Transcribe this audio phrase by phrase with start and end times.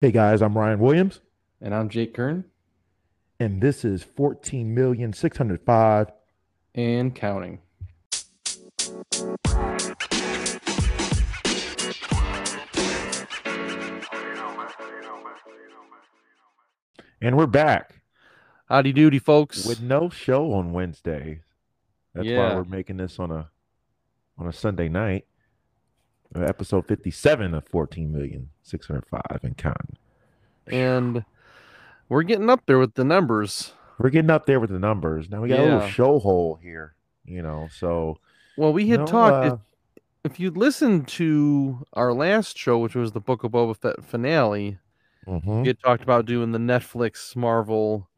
[0.00, 1.20] Hey guys, I'm Ryan Williams,
[1.60, 2.44] And I'm Jake Kern
[3.40, 6.08] and this is 14,605.
[6.74, 7.60] and counting.
[17.20, 18.02] And we're back
[18.68, 19.64] Howdy doody, folks.
[19.64, 21.40] with no show on Wednesday.
[22.14, 23.48] That's why we're making this on a
[24.36, 25.26] on a Sunday night.
[26.34, 29.96] Episode 57 of 14,605 and counting.
[30.66, 31.24] and
[32.08, 33.72] we're getting up there with the numbers.
[33.98, 35.28] We're getting up there with the numbers.
[35.30, 36.94] Now we got a little show hole here,
[37.24, 37.68] you know.
[37.76, 38.18] So
[38.56, 39.46] Well, we had no, talked.
[39.46, 39.56] uh,
[40.24, 44.04] if, if you listened to our last show, which was the Book of Boba Fett
[44.04, 44.78] finale,
[45.26, 45.62] mhm.
[45.62, 48.08] we had talked about doing the Netflix Marvel,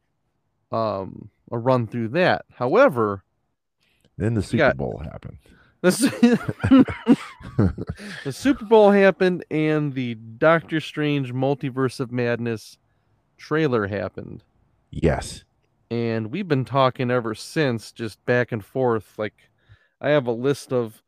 [0.71, 2.45] um, a run through that.
[2.53, 3.23] However,
[4.17, 5.37] then the Super got- Bowl happened.
[5.81, 7.17] The,
[8.23, 12.77] the Super Bowl happened, and the Doctor Strange Multiverse of Madness
[13.37, 14.43] trailer happened.
[14.91, 15.43] yes.
[15.89, 19.49] and we've been talking ever since just back and forth like
[19.99, 21.01] i have a list of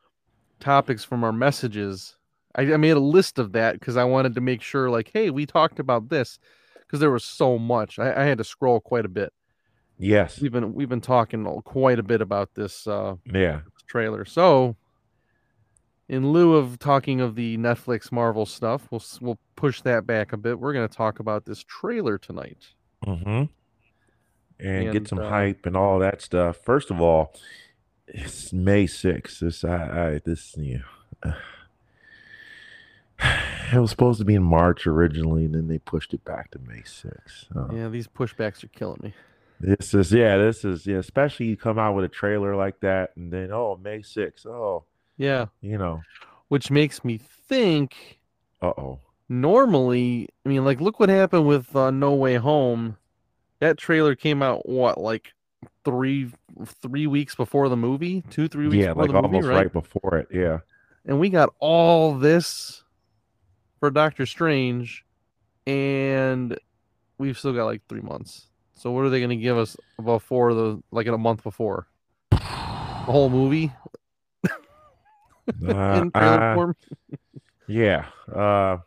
[0.59, 2.17] topics from our messages
[2.55, 5.29] i, I made a list of that because i wanted to make sure like hey
[5.29, 6.39] we talked about this
[6.79, 9.31] because there was so much I, I had to scroll quite a bit
[9.99, 10.41] Yes.
[10.41, 13.59] we've been we've been talking quite a bit about this uh Yeah.
[13.87, 14.75] Trailer so
[16.09, 20.37] in lieu of talking of the netflix marvel stuff we'll we'll push that back a
[20.37, 22.73] bit we're going to talk about this trailer tonight
[23.05, 23.43] Mm-hmm.
[24.59, 26.57] And, get some uh, hype and all that stuff.
[26.63, 27.33] First of all,
[28.07, 29.39] it's May 6th.
[29.39, 30.79] This I, I this yeah.
[33.71, 36.59] It was supposed to be in March originally, and then they pushed it back to
[36.59, 37.47] May 6th.
[37.53, 39.13] So yeah these pushbacks are killing me
[39.65, 43.11] This is yeah, this is yeah, especially you come out with a trailer like that
[43.15, 44.45] and then oh May 6th.
[44.45, 44.83] Oh,
[45.17, 46.01] yeah you know.
[46.49, 48.19] which makes me think
[48.61, 48.99] Uh-oh.
[49.29, 52.97] normally i mean like look what happened with uh, no way home
[53.59, 55.33] that trailer came out what like
[55.85, 56.31] three
[56.65, 59.57] three weeks before the movie two three weeks Yeah, before like the movie almost right?
[59.57, 60.27] right before it.
[60.31, 60.59] Yeah.
[61.05, 62.83] and we got all this
[63.79, 65.05] for doctor strange
[65.67, 66.57] and
[67.19, 68.47] we've still got like three months
[68.83, 71.87] so what are they going to give us before the like in a month before
[72.31, 72.37] the
[73.05, 73.71] whole movie
[76.13, 76.75] Uh, form
[77.67, 78.77] Yeah, uh,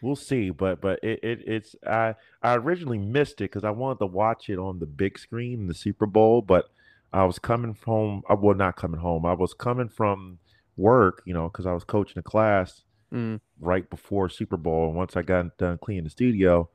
[0.00, 0.48] we'll see.
[0.48, 4.48] But but it, it it's I I originally missed it because I wanted to watch
[4.48, 6.70] it on the big screen the Super Bowl, but
[7.12, 8.22] I was coming home.
[8.26, 9.26] I well not coming home.
[9.26, 10.38] I was coming from
[10.78, 12.82] work, you know, because I was coaching a class
[13.12, 13.40] Mm.
[13.58, 14.86] right before Super Bowl.
[14.86, 16.70] And once I got done cleaning the studio,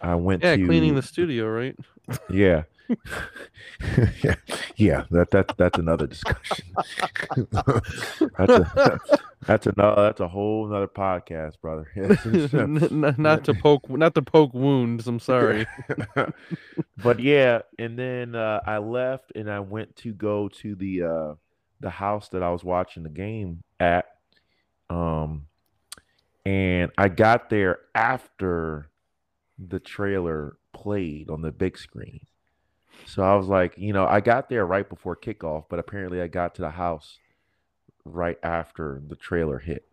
[0.00, 1.76] I went yeah to cleaning the studio right
[2.30, 2.62] yeah.
[4.24, 4.34] yeah,
[4.76, 6.64] yeah, that that that's another discussion.
[7.52, 9.00] that's a
[9.46, 11.86] that's another that's a whole another podcast, brother.
[11.96, 15.66] N- n- not to poke not to poke wounds i'm sorry
[17.02, 21.34] but yeah, and then uh, I left and I went to go to the uh,
[21.80, 24.06] the house that I was watching the game at,
[24.88, 25.46] um,
[26.44, 28.89] and I got there after
[29.68, 32.20] the trailer played on the big screen.
[33.06, 36.28] So I was like, you know, I got there right before kickoff, but apparently I
[36.28, 37.18] got to the house
[38.04, 39.86] right after the trailer hit.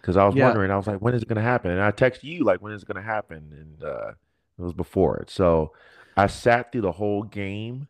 [0.00, 0.44] Because I was Yeah.
[0.44, 1.70] wondering, I was like, when is it going to happen?
[1.72, 3.52] And I texted you, like, when is it going to happen?
[3.52, 4.10] And uh,
[4.58, 5.30] it was before it.
[5.30, 5.72] So
[6.16, 7.88] I sat through the whole game,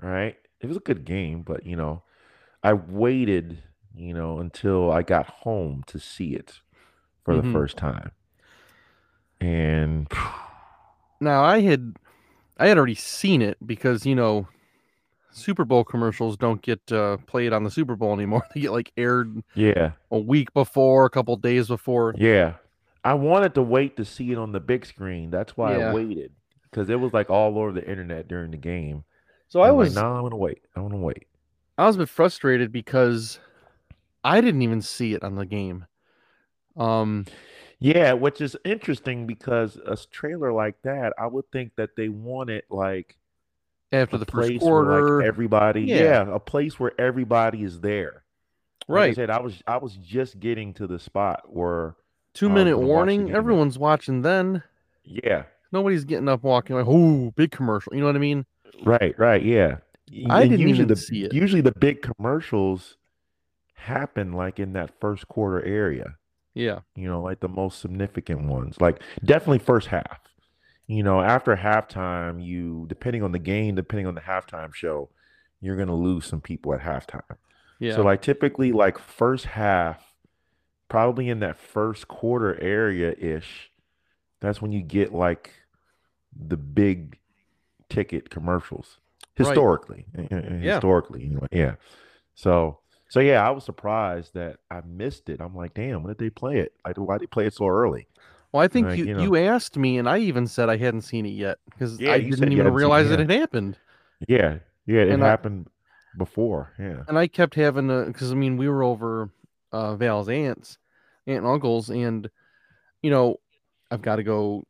[0.00, 0.36] right?
[0.60, 2.02] It was a good game, but, you know,
[2.62, 3.62] I waited,
[3.94, 6.60] you know, until I got home to see it
[7.24, 7.42] for Mhm.
[7.42, 8.12] the first time.
[9.40, 10.08] And
[11.20, 11.94] now i had
[12.58, 14.46] i had already seen it because you know
[15.30, 18.92] super bowl commercials don't get uh, played on the super bowl anymore they get like
[18.96, 22.54] aired yeah, a week before a couple days before yeah.
[23.04, 25.30] I wanted to wait to see it on the big screen.
[25.30, 25.90] That's why Yeah.
[25.90, 26.32] I waited
[26.70, 29.04] because it was like all over the internet during the game.
[29.48, 30.62] so i I'm like, was no, I'm gonna wait.
[30.74, 31.26] I'm gonna wait.
[31.78, 33.38] i was a bit frustrated because
[34.24, 35.86] i didn't even see it on the game
[36.76, 37.24] um
[37.78, 42.50] Yeah, which is interesting because a trailer like that, I would think that they want
[42.50, 43.16] it like
[43.92, 45.96] after the first quarter like everybody, Yeah.
[45.96, 46.34] yeah.
[46.34, 48.24] a place where everybody is there.
[48.88, 51.96] Like I right said, I was I was just getting to the spot where,
[52.34, 54.62] two minute the warning everyone's watching then
[55.04, 58.44] yeah, nobody's getting up walking like oh big commercial you know what i mean
[58.84, 59.76] right, right, yeah.
[60.28, 61.32] I and didn't even the, see it.
[61.32, 62.96] Usually the big commercials
[63.74, 66.16] happen like in that first quarter area.
[66.56, 68.80] Yeah you know, like the most significant ones.
[68.80, 70.20] Like definitely first half.
[70.88, 75.10] You know, after halftime, you depending on the game, depending on the halftime show,
[75.60, 77.36] you're gonna lose some people at halftime.
[77.78, 80.14] yeah So like typically like first half,
[80.88, 83.70] probably in that first quarter area ish,
[84.40, 85.50] That's when you get like
[86.34, 87.18] the big
[87.88, 88.98] ticket commercials
[89.38, 89.48] Right.
[89.48, 90.06] historically.
[90.16, 90.74] eh, eh, eh, Yeah.
[90.74, 91.48] Historically, anyway.
[91.52, 91.74] Yeah.
[92.34, 95.40] So so yeah, I was surprised that I missed it.
[95.40, 96.72] I'm like, damn, when did they play it?
[96.84, 98.08] Like, why did they play it so early?
[98.52, 101.02] Well, I think Like, you, you you, asked me, and I even said I hadn't
[101.02, 103.78] seen it yet because Yeah, I didn't even hadn't seen it, realize it had happened.
[104.28, 105.68] Yeah, yeah, it And I- happened
[106.16, 106.72] before.
[106.78, 107.02] Yeah.
[107.08, 109.30] And I kept having because I mean, we were over
[109.72, 110.78] uh, Val's aunts,
[111.26, 112.30] aunt and uncles, and
[113.02, 113.40] you know,
[113.90, 114.64] I've got to go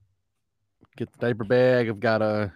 [0.97, 1.89] get the diaper bag.
[1.89, 2.53] I've got to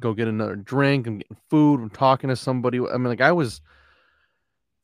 [0.00, 1.06] go get another drink.
[1.06, 1.80] I'm getting food.
[1.80, 2.78] I'm talking to somebody.
[2.80, 3.60] I mean, like I was,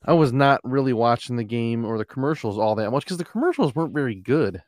[0.08, 3.26] I was not really watching the game or the commercials all that much because the
[3.26, 4.62] commercials weren't very good.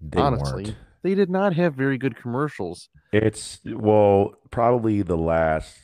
[0.00, 0.76] They honestly, weren't.
[1.02, 2.88] they did not have very good commercials.
[3.12, 5.76] It's well, probably the last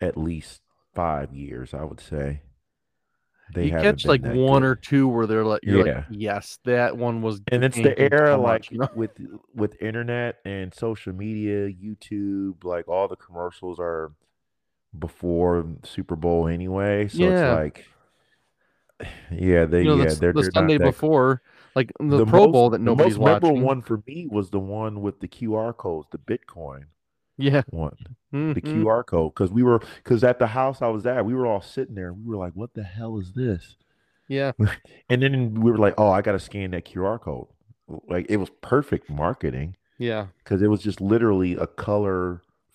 [0.00, 0.62] at least
[0.94, 2.40] five years, I would say.
[3.54, 4.64] They you catch like one good.
[4.64, 5.96] or two where they're like, you're Yeah.
[5.96, 7.42] like, yes, that one was.
[7.52, 8.88] and it's the era much," like know?
[8.96, 9.10] with
[9.54, 14.12] with internet and social media, YouTube, like all the commercials are
[14.98, 17.08] before Super Bowl anyway.
[17.08, 17.28] So Yeah.
[17.30, 17.86] it's like
[19.30, 21.42] yeah, they you know, yeah, the, they're, the they're Sunday before,
[21.74, 23.62] like the, Pro Bowl that nobody's the most memorable watching.
[23.62, 26.84] one for me was the one with the QR codes, the Bitcoin
[27.36, 27.96] Yeah, one.
[28.52, 28.62] the mhm.
[28.62, 31.60] QR code because we were because at the house I was at, we were all
[31.62, 32.12] sitting there.
[32.12, 33.76] We were like, "What the hell is this?"
[34.28, 34.52] yeah,
[35.08, 37.48] And then we were like, "Oh, I got to scan that QR code."
[38.08, 40.28] Like it was perfect marketing yeah.
[40.38, 41.66] because it was just literally a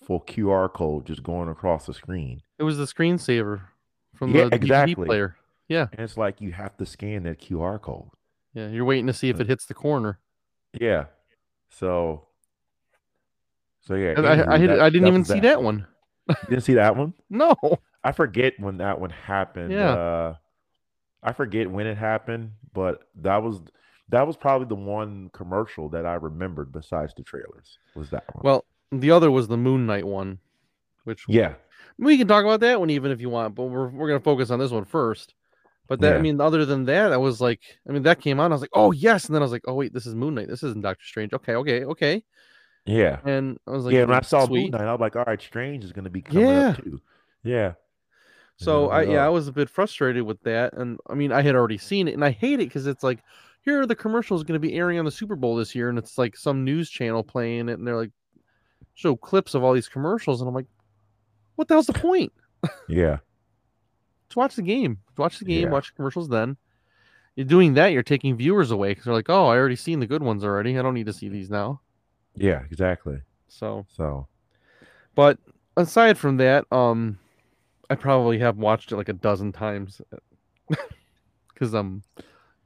[0.08, 3.60] QR code just going across the screen, It was the screensaver
[4.14, 5.06] from Yeah, the DVD exactly.
[5.06, 5.36] player.
[5.68, 8.08] Yeah, and it's like you have to scan that QR code.
[8.54, 8.68] yeah.
[8.68, 10.18] You're waiting to see if it hits the corner.
[10.80, 11.04] Yeah,
[11.68, 12.26] so
[13.80, 14.14] so yeah.
[14.16, 15.86] And I, I, that- I didn't even was see that one.
[16.28, 17.14] You didn't see that one?
[17.30, 17.54] No.
[18.04, 19.72] I forget when that one happened.
[19.72, 19.90] Yeah.
[19.92, 20.34] Uh,
[21.22, 23.60] I forget when it happened, but that was
[24.10, 27.78] that was probably the one commercial that I remembered besides the trailers.
[27.94, 28.42] Was that one?
[28.44, 30.38] Well, the other was the Moon Knight one,
[31.04, 31.54] which yeah,
[31.98, 34.50] we can talk about that one even if you want, but we're we're gonna focus
[34.50, 35.34] on this one first.
[35.88, 38.52] But that I mean, other than that, I was like, I mean, that came on.
[38.52, 40.34] I was like, oh yes, and then I was like, oh wait, this is Moon
[40.34, 40.48] Knight.
[40.48, 41.32] This isn't Doctor Strange.
[41.32, 42.22] Okay, okay, okay.
[42.84, 44.04] yeah, And I was like, yeah.
[44.04, 44.72] When I saw Moon sweet.
[44.72, 46.68] Knight, I was like, all right, Strange is to be coming Yeah.
[46.70, 47.00] up too.
[47.42, 47.72] Yeah.
[48.56, 51.42] So Yeah, I yeah, I was a bit frustrated with that, and I mean, I
[51.42, 53.20] had already seen it, and I hate it because it's like,
[53.62, 55.98] here are the commercials going to be airing on the Super Bowl this year, and
[55.98, 58.10] it's like some news channel playing it, and they're like,
[58.98, 60.66] show clips of all these commercials, and I'm like,
[61.54, 62.32] what the hell's the point?
[62.88, 63.18] Yeah,
[64.30, 65.70] to watch the game, to watch the game, Yeah.
[65.70, 66.28] watch commercials.
[66.28, 66.56] Then
[67.36, 70.06] you're doing that, you're taking viewers away because they're like, oh, I already seen the
[70.08, 70.76] good ones already.
[70.76, 71.80] I don't need to see these now.
[72.34, 73.20] yeah, exactly.
[73.46, 74.26] So, So
[75.14, 75.38] but
[75.76, 77.18] aside from that, um,
[77.88, 80.02] I probably have watched it like a dozen times
[81.54, 82.02] because um,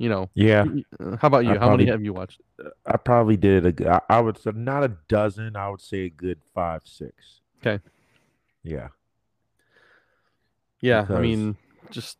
[0.02, 0.28] you know.
[0.34, 0.64] yeah,
[0.98, 1.52] Uh, How about you?
[1.52, 2.40] I How many have you watched?
[2.84, 4.02] I probably did a.
[4.10, 5.54] I, would say not a dozen.
[5.56, 7.40] I would say a good five, six.
[7.60, 7.82] Okay.
[8.64, 8.88] Yeah,
[10.80, 11.56] Yeah, I mean,
[11.90, 12.18] just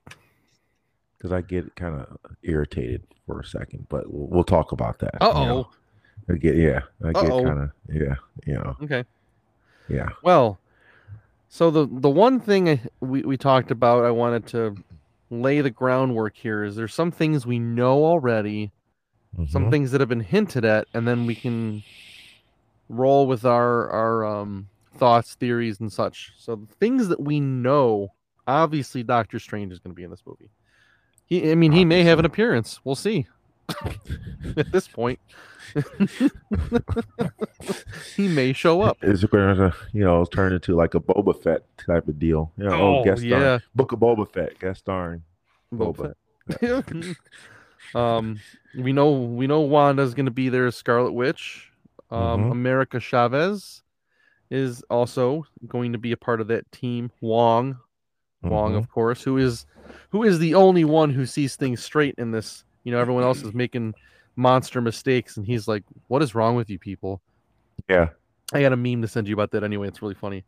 [1.19, 5.17] because I get kind of irritated for a second, but we'll, we'll talk about that.
[5.21, 5.69] you uh know.
[5.69, 6.33] oh.
[6.33, 8.15] I get yeah, I get kind of yeah,
[8.47, 9.05] you know, Okay.
[9.89, 10.11] yeah.
[10.23, 10.59] Well,
[11.49, 14.77] so the the one thing I- we we talked about, I wanted to
[15.33, 16.63] lay the groundwork here.
[16.63, 18.71] Is there's some things we know already,
[19.49, 19.71] some Mhm.
[19.71, 21.83] things that have been hinted at, and then we can
[22.89, 26.33] roll with our our um thoughts, theories, and such.
[26.37, 28.13] So the things that we know,
[28.47, 30.51] obviously, Doctor Strange is going to be in this movie.
[31.25, 32.81] He, I mean, he may have an appearance.
[32.85, 33.27] We'll see.
[34.57, 35.19] At this point,
[38.17, 38.99] he may show up.
[39.03, 42.53] It's going to you know turn into like a Boba Fett type of deal.
[42.57, 43.59] You know, oh, Oh, guest star, yeah.
[43.75, 45.23] Book of Boba Fett, guest starring
[45.73, 46.15] Boba.
[46.51, 47.17] Boba.
[47.95, 48.41] um,
[48.77, 51.71] we know we know Wanda's going to be there as Scarlet Witch.
[52.11, 52.51] Um, Mhm.
[52.53, 53.83] America Chavez
[54.51, 57.11] is also going to be a part of that team.
[57.23, 57.79] Wong,
[58.43, 58.77] Wong, Mhm.
[58.79, 59.65] of course, who is
[60.11, 62.65] who is the only one who sees things straight in this.
[62.85, 63.95] You know, everyone else is making
[64.37, 67.21] monster mistakes, and he's like, "What is wrong with you people?"
[67.89, 68.09] Yeah.
[68.53, 69.89] I got a meme to send you about that anyway.
[69.89, 70.45] It's really funny.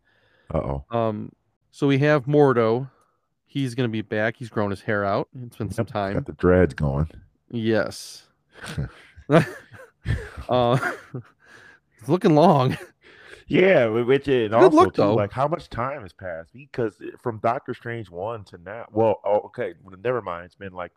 [0.53, 0.85] Uh oh.
[0.91, 1.33] Um,
[1.71, 2.91] so we have Mordo.
[3.47, 4.37] He's going to be back.
[4.37, 5.29] He's grown his hair out.
[5.47, 6.15] It's been some time.
[6.15, 7.09] Got the dreads going.
[7.51, 8.27] Yes.
[9.29, 9.43] uh,
[11.99, 12.77] it's looking long.
[13.47, 15.15] Yeah, which is Good also look, too, though.
[15.15, 16.53] like how much time has passed?
[16.53, 20.47] Because from Doctor Strange one to now, well, oh, okay, never mind.
[20.47, 20.93] It's been like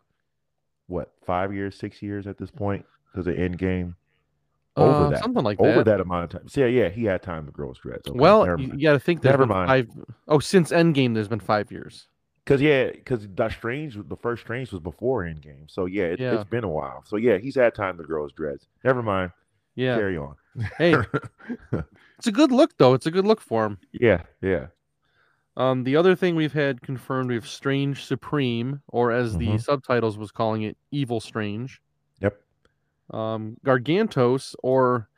[0.88, 3.94] what five years, six years at this point because of Endgame.
[4.76, 5.84] Over Uh, that, something like over that.
[5.84, 6.48] that amount of time.
[6.48, 8.06] So yeah, yeah, he had time to grow his dreads.
[8.08, 9.68] Okay, well, you, got to think Never mind.
[9.68, 9.88] five
[10.28, 12.06] oh since Endgame there's been five years.
[12.44, 15.68] Because yeah, because Doctor Strange, the first Strange was before Endgame.
[15.70, 16.34] So yeah, it, Yeah.
[16.34, 17.02] it's been a while.
[17.06, 18.66] So yeah, he's had time to grow his dreads.
[18.84, 19.32] Never mind.
[19.74, 19.96] Yeah.
[19.96, 20.34] carry on.
[20.76, 20.94] Hey,
[22.18, 22.94] it's a good look though.
[22.94, 23.78] It's a good look for him.
[23.92, 24.66] yeah, yeah.
[25.58, 29.60] Um, the other thing we've had confirmed, we have Strange Supreme, or as the Mhm.
[29.60, 31.82] subtitles was calling it, Evil Strange.
[32.20, 32.40] Yep.
[33.10, 35.08] Um, Gargantos, or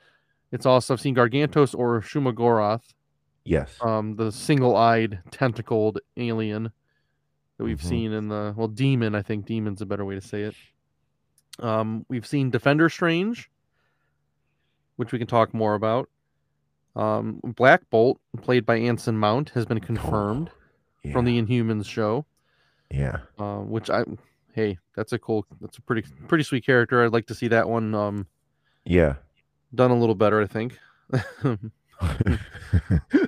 [0.50, 2.94] it's also I've seen Gargantos or Shuma-Gorath.
[3.44, 3.78] Yes.
[3.82, 6.64] um, the single-eyed, tentacled alien
[7.56, 7.85] that we've Mhm.
[7.88, 9.14] seen in the well, demon.
[9.14, 10.54] I think demon's a better way to say it.
[11.59, 13.50] Um, we've seen Defender Strange,
[14.97, 16.09] which we can talk more about.
[16.97, 20.50] Um, Black Bolt, played by Anson Mount, has been confirmed
[21.02, 21.12] yeah.
[21.12, 22.26] from the Inhumans show.
[22.90, 23.18] Yeah.
[23.38, 24.04] uh, which I
[24.52, 27.04] hey, that's a cool, that's a pretty pretty sweet character.
[27.04, 28.26] I'd like to see that one um
[28.85, 29.14] Yeah.
[29.75, 30.40] done a little better.
[30.42, 30.78] I think,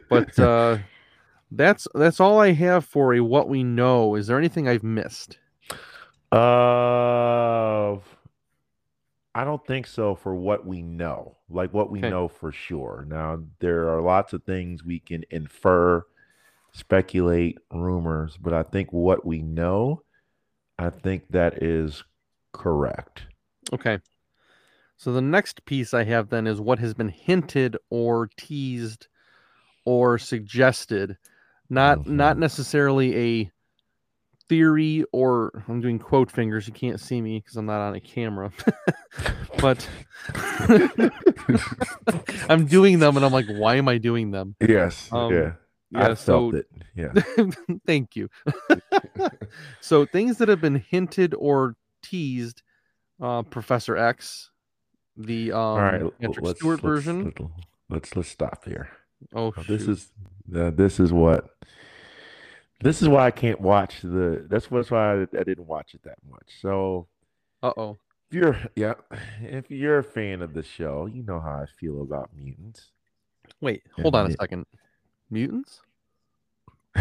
[0.09, 0.79] but uh,
[1.53, 4.17] that's that's all I have for a what we know.
[4.17, 5.39] Is there anything I've missed?
[6.33, 7.99] Uh,
[9.35, 12.11] I don't think so for what we know, like what we Okay.
[12.11, 13.07] know for sure.
[13.09, 16.05] Now, there are lots of things we can infer,
[16.73, 20.03] speculate, rumors, but I think what we know,
[20.79, 22.05] I think that is
[22.53, 23.23] correct.
[23.73, 24.01] Okay.
[24.97, 29.09] So the next piece I have then is what has been hinted or teased
[29.85, 31.17] or suggested,
[31.71, 32.41] not not Mhm.
[32.41, 33.52] necessarily a
[34.49, 36.67] theory or I'm doing quote fingers.
[36.67, 38.53] You can't see me because I'm not on a camera,
[39.59, 39.87] but
[42.49, 44.57] I'm doing them and I'm like, why am I doing them?
[44.61, 45.09] yes.
[45.13, 45.53] Um, yeah.
[45.91, 46.11] Yeah.
[46.11, 46.67] I so felt it.
[46.95, 47.13] Yeah.
[47.87, 48.29] thank you.
[49.81, 52.63] so things that have been hinted or teased,
[53.21, 54.51] uh, Professor X,
[55.17, 56.21] the um, All right.
[56.21, 57.25] Patrick let's, Stewart let's, version.
[57.25, 57.53] Let's,
[57.91, 58.89] let's let's stop here.
[59.35, 60.09] Oh, Oh, This is
[60.55, 61.51] uh, this is what
[62.83, 64.45] this is why I can't watch the.
[64.49, 66.49] That's what's why I, I didn't watch it that much.
[66.61, 67.07] So
[67.63, 67.99] uh oh.
[68.29, 68.95] if you're yeah,
[69.41, 72.91] if you're a fan of the show, you know how I feel about mutants.
[73.61, 74.67] Wait, hold on a second.
[75.31, 75.81] Mutants?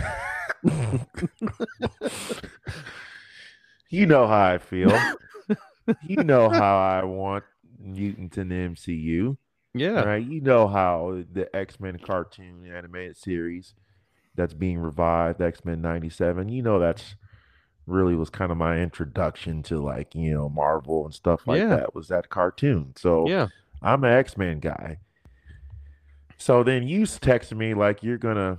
[3.90, 4.98] you know how I feel.
[6.08, 7.44] you know how I want
[7.80, 9.38] mutants in the MCU.
[9.74, 10.02] Yeah.
[10.02, 10.26] Right?
[10.26, 13.74] You know how the X Men cartoon animated series
[14.36, 16.50] that's being revived, X Men '97.
[16.50, 17.16] You know that's
[17.88, 21.76] really was kind of my introduction to like you know Marvel and stuff like Yeah.
[21.76, 21.96] that.
[21.96, 22.94] Was that cartoon?
[22.96, 23.48] So Yeah.
[23.82, 24.98] I'm an X Men guy.
[26.38, 28.58] So then you texted me like you're gonna,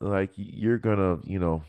[0.00, 1.62] like you're gonna, you know,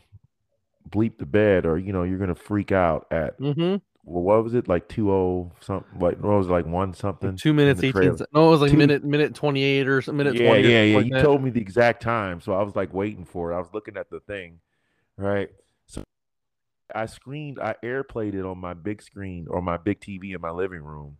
[0.90, 3.76] bleep the bed or you know you're gonna freak out at Mm-hmm.
[4.08, 7.36] Well, what was it like two oh something like what was it like one something
[7.36, 10.36] Two minutes, 18 se- No, it was like Two- minute minute 28 or some minute
[10.36, 10.62] yeah 20.
[10.62, 11.22] yeah something yeah like you that.
[11.22, 13.96] told me the exact time so I was like waiting for it I was looking
[13.96, 14.60] at the thing
[15.18, 15.48] right
[15.86, 16.04] so
[16.94, 20.50] I screened I airplayed it on my big screen or my big TV in my
[20.50, 21.16] living room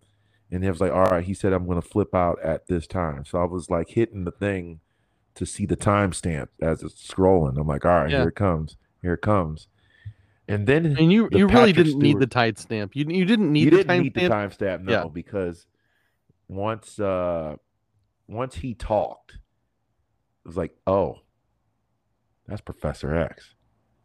[0.52, 3.24] and it was like all right he said I'm gonna flip out at this time
[3.24, 4.78] so I was like hitting the thing
[5.34, 8.20] to see the timestamp as it's scrolling I'm like all right Yeah.
[8.20, 9.66] here it comes here it comes
[10.48, 12.94] and then And you the you really didn't need the tide stamp.
[12.94, 14.52] You you didn't need you the didn't time need the stamp.
[14.52, 15.04] timestamp, no, Yeah.
[15.12, 15.66] because
[16.48, 17.56] once uh
[18.28, 21.20] once he talked, it was like, oh,
[22.46, 23.54] that's Professor X.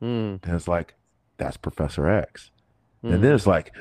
[0.01, 0.95] Mm, And it's like,
[1.37, 2.51] that's Professor X.
[3.03, 3.75] mm, And then it's like,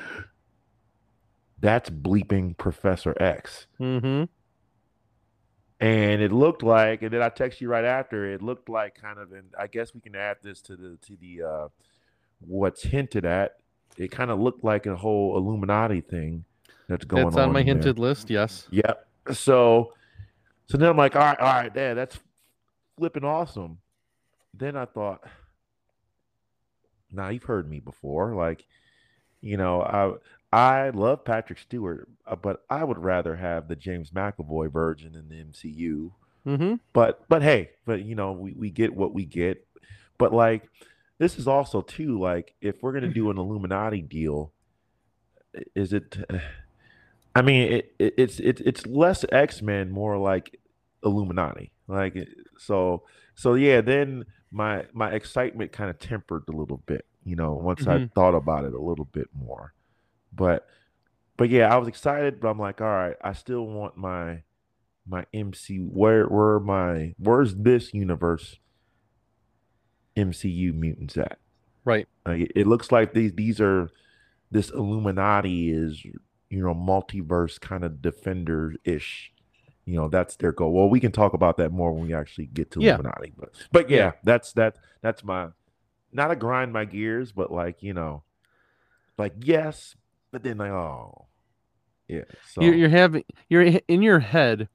[1.59, 3.67] that's bleeping Professor X.
[3.79, 4.29] mhm.
[5.79, 9.17] And it looked like, and then I text you right after, it looked like kind
[9.17, 11.67] of, and I guess we can add this to the to the uh
[12.45, 13.57] what's hinted at.
[13.97, 16.45] It kind of looked like a whole Illuminati thing
[16.87, 17.49] that's going That's on.
[17.49, 17.75] on my in there.
[17.75, 18.29] hinted list.
[18.29, 18.67] Yes.
[18.71, 19.07] Yep.
[19.33, 19.93] So,
[20.67, 22.19] so then I'm like, all right, all right, Dad, that's
[22.97, 23.79] flipping awesome.
[24.53, 25.23] Then I thought,
[27.11, 28.35] now you've heard me before.
[28.35, 28.65] Like,
[29.41, 30.13] you know, I
[30.51, 35.29] I love Patrick Stewart, uh, but I would rather have the James McAvoy version in
[35.29, 36.11] the MCU.
[36.45, 36.75] Mm-hmm.
[36.93, 39.65] But but hey, but you know, we, we get what we get.
[40.17, 40.69] But like
[41.21, 44.51] this is also too like if we're gonna do an Illuminati deal,
[45.75, 46.17] is it
[47.35, 50.59] I mean it, it it's it's it's less X-Men, more like
[51.03, 51.71] Illuminati.
[51.87, 53.03] Like so
[53.35, 57.85] so yeah, then my my excitement kind of tempered a little bit, you know, once
[57.85, 58.11] I Mhm.
[58.15, 59.73] thought about it a little bit more.
[60.33, 60.67] But
[61.37, 64.41] but yeah, I was excited, but I'm like, all right, I still want my
[65.07, 68.57] my MC where where my where's this universe
[70.15, 71.39] MCU mutants at?
[71.85, 72.07] Right.
[72.25, 73.89] Like, it, looks like these these are
[74.51, 79.31] this Illuminati is you know multiverse kind of defender ish.
[79.85, 80.71] You know that's their goal.
[80.73, 82.95] Well, we can talk about that more when we actually get to Yeah.
[82.95, 83.33] Illuminati.
[83.37, 84.11] But but yeah, Yeah.
[84.23, 85.47] that's that that's my
[86.11, 88.23] not a grind my gears, but like you know,
[89.17, 89.95] like yes,
[90.31, 91.25] but then like oh,
[92.07, 92.25] Yeah.
[92.47, 94.69] So You're, you're having you're in your head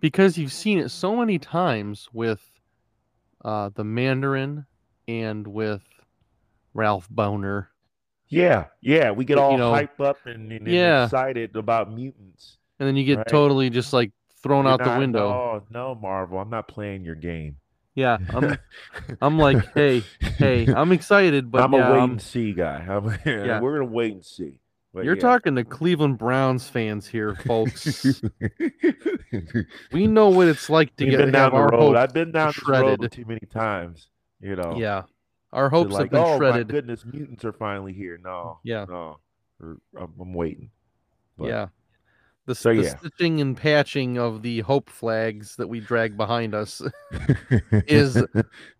[0.00, 2.42] because you've seen it so many times with
[3.44, 4.66] uh, the Mandarin
[5.08, 5.82] and with
[6.74, 7.66] Ralph Bohner.
[8.28, 11.04] yeah, yeah, we get You all know, hyped up and, and, and yeah.
[11.04, 12.56] excited about mutants.
[12.78, 13.26] And then you get Right.
[13.28, 14.10] totally just like
[14.42, 15.28] thrown You're out the window.
[15.28, 17.56] Oh no, Marvel, I'm not playing your game.
[17.94, 18.56] Yeah, I'm
[19.20, 22.78] I'm like, hey, hey, I'm excited, but I'm yeah, a wait I'm- and see guy.
[22.88, 23.60] I'm, Yeah.
[23.60, 24.58] We're gonna wait and see.
[24.94, 25.20] But you're yeah.
[25.22, 28.04] talking to Cleveland Browns fans here, folks.
[29.92, 31.96] we know what it's like to We've get been down the road.
[31.96, 34.08] I've been down this road too many times.
[34.42, 34.76] You know.
[34.76, 35.02] Yeah,
[35.52, 36.68] our hopes like, have been oh shredded.
[36.68, 38.18] my goodness, mutants are finally here.
[38.22, 38.58] No.
[38.64, 38.84] Yeah.
[38.88, 39.18] No.
[39.62, 39.80] I'm,
[40.20, 40.70] I'm waiting.
[41.38, 41.66] But- yeah.
[42.46, 42.96] The, So, the yeah.
[42.96, 46.82] stitching and patching of the hope flags that we drag behind us
[47.86, 48.16] is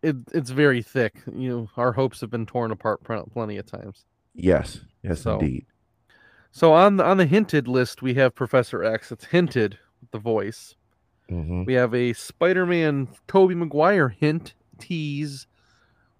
[0.02, 1.14] it, it's very thick.
[1.32, 4.04] You know, our hopes have been torn apart plenty of times.
[4.34, 4.80] yes.
[5.04, 5.66] Yes, So- indeed.
[6.54, 9.10] So on the on the hinted list, we have Professor X.
[9.10, 10.74] It's hinted with the voice.
[11.28, 15.46] hmm We have a Spider-Man Tobey Maguire hint, tease,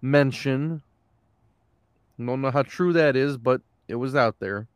[0.03, 0.83] mention.
[2.19, 4.67] Don't know how true that is, but it was out there.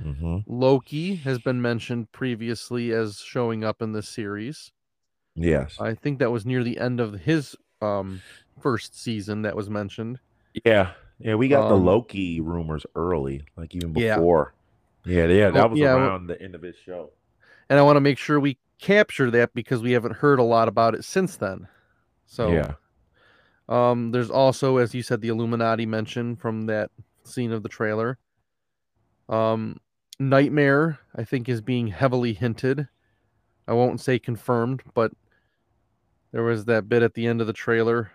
[0.00, 4.70] hmm Loki has been mentioned previously as showing up in this series.
[5.34, 5.76] Yes.
[5.80, 8.22] I think that was near the end of his um
[8.60, 10.20] first season that was mentioned.
[10.64, 10.92] Yeah.
[11.18, 14.52] Yeah, we got the Um, Loki rumors early, like even before.
[15.06, 17.10] Yeah, yeah, that Oh, was yeah, around the end of his show.
[17.70, 20.68] And I want to make sure we capture that because we haven't heard a lot
[20.68, 21.68] about it since then.
[22.26, 22.74] So yeah.
[23.68, 26.90] Um, there's also, as you said, the Illuminati mention from that
[27.24, 28.18] scene of the trailer.
[29.28, 29.80] Um,
[30.18, 32.88] Nightmare, I think, is being heavily hinted.
[33.68, 35.12] I won't say confirmed, but
[36.32, 38.12] there was that bit at the end of the trailer.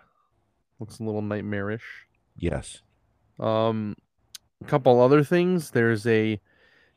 [0.80, 2.06] Looks a little nightmarish.
[2.36, 2.82] Yes.
[3.38, 3.94] Um,
[4.62, 5.70] a couple other things.
[5.70, 6.40] There's a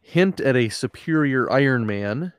[0.01, 2.33] hint at a superior Iron Man,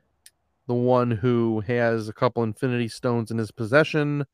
[0.67, 4.25] the one who has a couple Infinity Stones in his possession.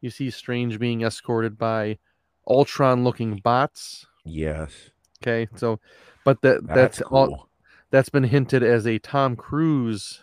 [0.00, 1.98] You see Strange being escorted by
[2.46, 4.06] Ultron-looking bots.
[4.24, 4.90] Yes.
[5.22, 5.80] Okay, so,
[6.24, 7.18] but that That's, that's cool.
[7.18, 7.48] all,
[7.90, 10.22] that's been hinted as a Tom Cruise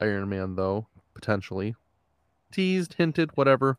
[0.00, 1.74] Iron Man, though potentially
[2.52, 3.78] teased, hinted, whatever.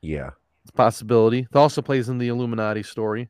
[0.00, 0.30] Yeah.
[0.62, 1.46] It's a possibility.
[1.50, 3.28] It also plays in the Illuminati story.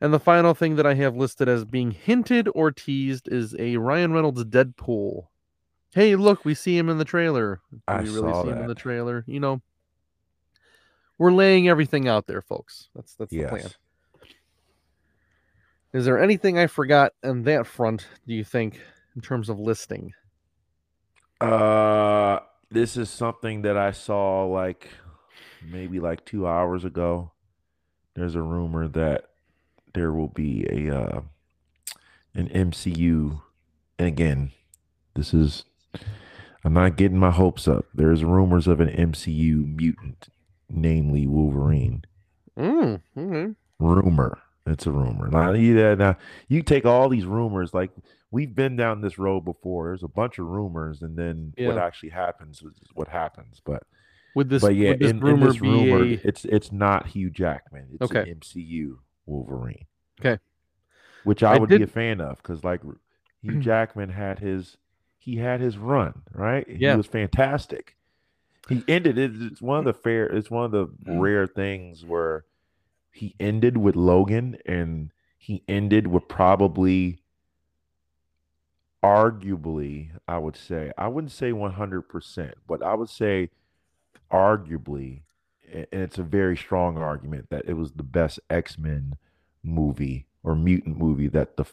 [0.00, 3.76] And the final thing that I have listed as being hinted or teased is a
[3.76, 5.26] Ryan Reynolds Deadpool.
[5.92, 7.60] Hey, look, we see him in the trailer.
[7.70, 9.24] Do I we really saw see him in the trailer?
[9.26, 9.62] You know,
[11.20, 12.88] we're laying everything out there, folks.
[12.96, 13.62] That's that's the plan.
[13.64, 13.74] Yes.
[15.92, 18.06] Is there anything I forgot on that front?
[18.26, 18.80] Do you think,
[19.14, 20.14] in terms of listing?
[21.38, 22.38] Uh,
[22.70, 24.88] this is something that I saw like
[25.62, 27.32] maybe like two hours ago.
[28.14, 29.26] There's a rumor that
[29.92, 31.20] there will be a uh,
[32.34, 33.42] an MCU,
[33.98, 34.52] and again,
[35.14, 35.64] this is
[36.64, 37.84] I'm not getting my hopes up.
[37.92, 40.28] There's rumors of an MCU mutant,
[40.70, 42.04] namely Wolverine.
[42.58, 43.54] Mm, okay.
[43.78, 44.38] Rumor.
[44.66, 45.28] It's a rumor.
[45.28, 46.16] Now, yeah, now
[46.48, 47.90] you take all these rumors like
[48.30, 49.88] we've been down this road before.
[49.88, 53.60] There's a bunch of rumors, and then what actually happens is what happens.
[53.64, 53.82] But
[54.36, 57.88] Would this, but yeah, this in, in this rumor, a it's it's not Hugh Jackman.
[57.94, 58.30] It's Okay.
[58.30, 59.86] an MCU Wolverine.
[60.20, 60.38] Okay.
[61.24, 62.82] Which I, I would be a fan of because like
[63.42, 64.76] Hugh Jackman had his
[65.18, 66.66] he had his run right.
[66.68, 66.92] Yeah.
[66.92, 67.96] He was fantastic.
[68.68, 69.32] He ended it.
[69.34, 70.26] It's one of the fair.
[70.26, 71.18] It's one of the Mm-hmm.
[71.18, 72.44] rare things where
[73.12, 77.18] he ended with Logan and he ended with probably
[79.02, 83.48] arguably I would say I wouldn't say 100% but I would say
[84.30, 85.22] arguably
[85.72, 89.16] and it's a very strong argument that it was the best X-Men
[89.62, 91.64] movie or mutant movie that the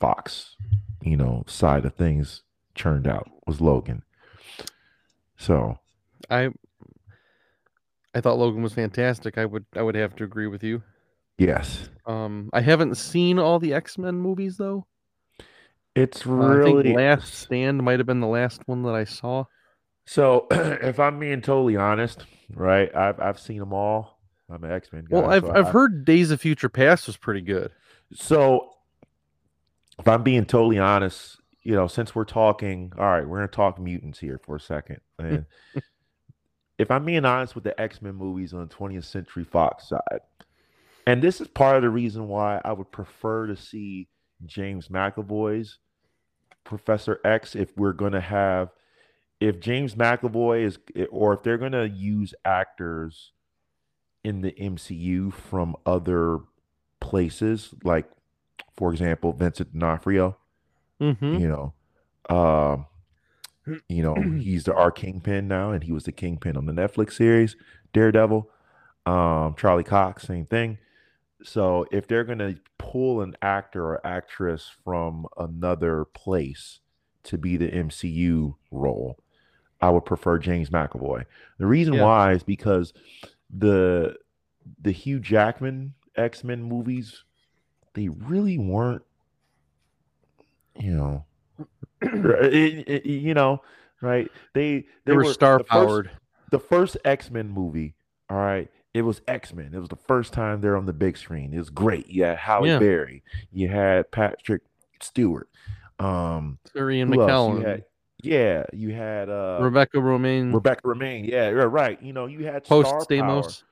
[0.00, 0.56] Fox
[1.00, 2.42] you know side of things
[2.74, 4.02] churned out was Logan
[5.36, 5.78] so
[6.30, 6.50] I
[8.14, 9.38] I thought Logan was fantastic.
[9.38, 10.82] I would I would have to agree with you.
[11.38, 14.86] yes Um, I haven't seen all the X Men movies though.
[15.94, 19.44] it's Uh, really think Last Stand might have been the last one that I saw.
[20.06, 24.20] So, if I'm being totally honest, right, I've I've seen them all.
[24.50, 25.16] I'm an X Men guy.
[25.16, 27.70] Well, I've so I've I- heard Days of Future Past was pretty good.
[28.12, 28.74] So,
[29.98, 33.78] if I'm being totally honest, you know, since we're talking, all right, we're gonna talk
[33.80, 35.00] mutants here for a second.
[35.18, 35.46] And
[36.78, 40.20] if I'm being honest with the X Men movies on the 20th Century Fox side,
[41.06, 44.08] and this is part of the reason why I would prefer to see
[44.44, 45.78] James McAvoy's
[46.64, 48.70] Professor X if we're gonna have,
[49.40, 50.78] if James McAvoy is,
[51.10, 53.32] or if they're gonna use actors
[54.24, 56.40] in the MCU from other
[57.00, 58.06] places, like
[58.76, 60.36] for example, Vincent D'Onofrio.
[61.00, 61.38] Mm-hmm.
[61.38, 62.86] You know, um,
[63.88, 67.12] you know he's the our kingpin now, and he was the kingpin on the Netflix
[67.14, 67.56] series
[67.92, 68.50] Daredevil.
[69.06, 70.78] Um, Charlie Cox, same thing.
[71.42, 76.80] So if they're gonna pull an actor or actress from another place
[77.24, 79.18] to be the MCU role,
[79.80, 81.24] I would prefer James McAvoy.
[81.58, 82.04] The reason Yeah.
[82.04, 82.92] why is because
[83.50, 84.16] the
[84.80, 87.24] the Hugh Jackman X Men movies,
[87.92, 89.02] they really weren't,
[90.78, 91.24] you know,
[92.00, 93.62] it- it- you know,
[94.00, 94.30] right?
[94.54, 96.10] They They, were, star the first- powered.
[96.50, 97.94] the first X Men movie,
[98.30, 99.72] all right, it was X Men.
[99.74, 101.52] It was the first time they're on the big screen.
[101.52, 102.08] It was great.
[102.08, 102.78] You had Halle Yeah.
[102.78, 104.62] Berry, you had Patrick
[105.00, 105.48] Stewart,
[105.98, 106.80] um, who?
[106.80, 107.84] McKellen, You had,
[108.22, 111.26] yeah, you had uh, Rebecca Romijn, Rebecca Romijn.
[111.28, 112.00] Yeah, you're right.
[112.02, 113.42] You know, you had post star power.
[113.42, 113.62] Stamos.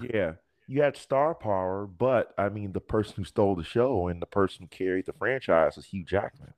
[0.00, 0.32] Yeah,
[0.68, 4.26] you had star power, but I mean, the person who stole the show and the
[4.26, 6.54] person who carried the franchise was Hugh Jackman.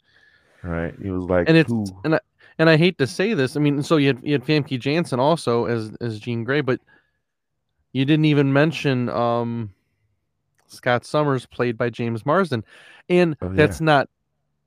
[0.62, 0.94] Right?
[1.02, 1.84] He was like And it's who?
[2.04, 2.20] and I
[2.58, 3.56] and I hate to say this.
[3.56, 6.80] I mean, so you had you had Famke Janssen also as as Jean Grey, but
[7.92, 9.70] you didn't even mention um
[10.66, 12.64] Scott Summers played by James Marsden.
[13.08, 13.52] And Oh, yeah.
[13.56, 14.08] that's not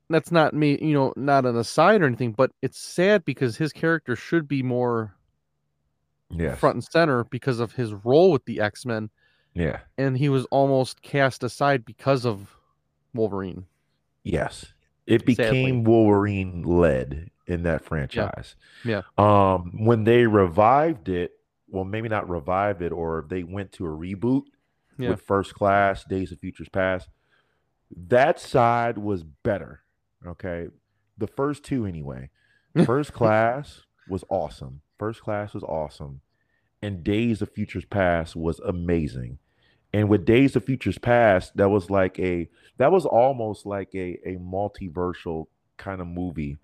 [0.08, 3.72] that's not me, you know, not an aside or anything, but it's sad because his
[3.72, 5.14] character should be more
[6.30, 6.58] Yes.
[6.58, 9.10] front and center because of his role with the X-Men
[9.54, 9.78] Yeah.
[9.96, 12.56] and he was almost cast aside because of
[13.14, 13.66] Wolverine.
[14.24, 14.72] Yes.
[15.06, 15.34] It Sadly.
[15.34, 18.56] became Wolverine led in that franchise.
[18.84, 19.02] Yeah.
[19.16, 21.32] Um, when they revived it,
[21.68, 24.42] well, maybe not revived it, or they went to a reboot
[24.98, 25.10] Yeah.
[25.10, 27.08] with First Class, Days of Futures Past.
[28.08, 29.82] That side was better.
[30.26, 30.68] Okay.
[31.18, 32.30] The first two, anyway.
[32.84, 34.80] First Class was awesome.
[34.98, 36.20] First Class was awesome.
[36.82, 39.38] And Days of Futures Past was amazing.
[39.92, 44.18] And with Days of Futures Past, that was like a that was almost like a
[44.26, 45.46] a multiversal
[45.76, 46.58] kind of movie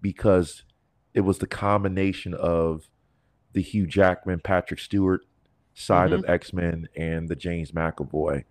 [0.00, 0.62] because
[1.14, 2.88] it was the combination of
[3.52, 5.22] the Hugh Jackman, Patrick Stewart
[5.74, 6.30] side of mm-hmm.
[6.30, 8.44] X Men and the James McAvoy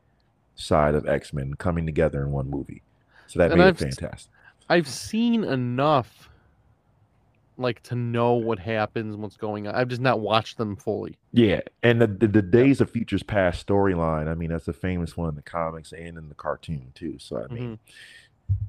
[0.55, 2.81] side of X Men coming together in one movie.
[3.27, 4.31] So that And made I've it fantastic.
[4.69, 6.29] I've seen enough
[7.57, 9.75] like to know what happens, what's going on.
[9.75, 11.17] I've just not watched them fully.
[11.31, 14.27] Yeah, and the, the the Days of Futures Past storyline.
[14.27, 17.17] I mean, that's a famous one in the comics and in the cartoon too.
[17.19, 17.79] So I mean,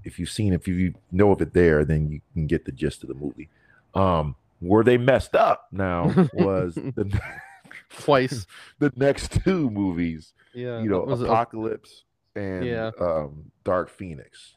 [0.04, 3.02] if you've seen, if you know of it there, then you can get the gist
[3.02, 3.48] of the movie.
[3.94, 7.20] Um, where they messed up now was the
[7.90, 8.46] Twice.
[8.78, 10.32] the next two movies.
[10.54, 10.80] Yeah.
[10.82, 12.90] You know, it- Apocalypse and Yeah.
[13.00, 14.54] um, Dark Phoenix.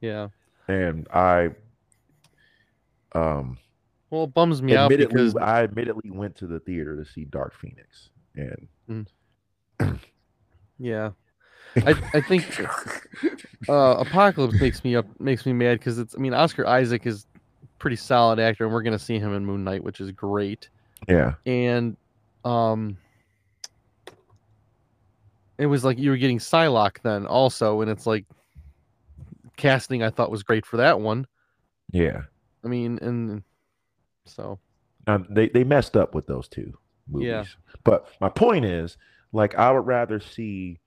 [0.00, 0.28] yeah.
[0.68, 1.50] And I,
[3.12, 3.58] um,
[4.10, 7.54] Well, it bums me out because I admittedly went to the theater to see Dark
[7.54, 9.08] Phoenix, and
[10.78, 11.10] yeah.
[11.76, 12.44] I, I think
[13.68, 17.26] uh Apocalypse makes me up makes me mad because it's I mean Oscar Isaac is
[17.62, 20.68] a pretty solid actor and we're gonna see him in Moon Knight, which is great.
[21.08, 21.96] yeah, And
[22.44, 22.96] um
[25.58, 28.24] it was like you were getting Psylocke then also, and it's like
[29.56, 31.26] casting I thought was great for that one.
[31.92, 32.22] yeah.
[32.64, 33.42] I mean, and
[34.30, 34.58] so
[35.06, 36.76] Um, they they messed up with those two
[37.08, 37.28] movies.
[37.28, 37.44] Yeah.
[37.84, 38.96] But my point is,
[39.32, 40.78] like, I would rather see,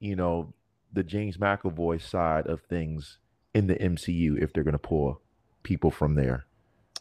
[0.00, 0.52] you know,
[0.92, 3.18] the James McAvoy side of things
[3.54, 5.20] in the MCU if they're going to pull
[5.62, 6.46] people from there.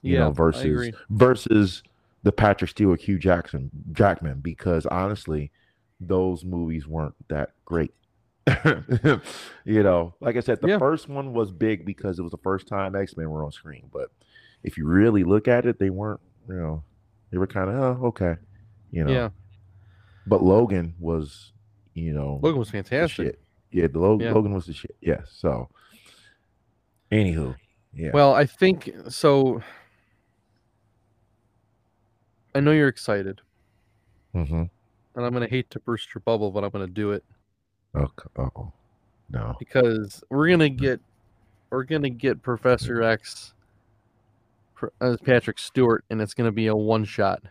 [0.04, 1.84] You yeah, know, versus versus
[2.24, 5.52] the Patrick Stewart, Hugh Jackson, Jackman, because honestly,
[6.00, 7.92] those movies weren't that great.
[9.66, 10.80] you know, like I said, the Yeah.
[10.80, 13.90] first one was big because it was the first time X Men were on screen.
[13.92, 14.12] But
[14.64, 16.20] if you really look at it, they weren't.
[16.48, 16.84] You know,
[17.32, 18.36] they were kind of oh, okay.
[18.92, 19.30] You know, Yeah,
[20.28, 21.54] but Logan was,
[21.94, 23.40] you know, Logan was fantastic.
[23.72, 24.34] Yeah, the Lo- Yeah.
[24.34, 24.96] Logan was the shit.
[25.00, 25.22] Yeah.
[25.30, 25.70] So,
[27.12, 27.56] anywho,
[27.94, 28.12] yeah.
[28.14, 29.62] Well, I think so.
[32.54, 33.40] I know you're excited,
[34.36, 34.64] mm-hmm.
[35.16, 37.24] and I'm gonna hate to burst your bubble, but I'm gonna do it
[37.96, 38.30] Okay.
[38.38, 38.72] Oh,
[39.30, 39.56] no.
[39.60, 41.00] because we're gonna get
[41.70, 43.54] we're gonna get Professor X
[45.02, 47.42] as uh, Patrick Stewart, and it's gonna be a one shot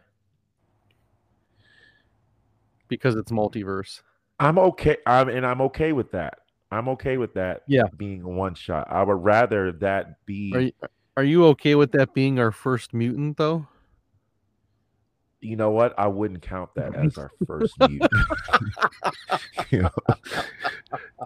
[2.88, 4.03] because it's multiverse.
[4.38, 4.97] I'm okay.
[5.07, 6.38] I'm and I'm okay with that.
[6.71, 7.62] I'm okay with that.
[7.66, 7.85] Yeah.
[7.97, 8.87] being a one shot.
[8.90, 10.53] I would rather that be.
[10.55, 10.73] Are you,
[11.16, 13.66] are you okay with that being our first mutant though?
[15.40, 15.94] You know what?
[15.98, 18.11] I wouldn't count that as our first mutant.
[19.70, 19.90] You know?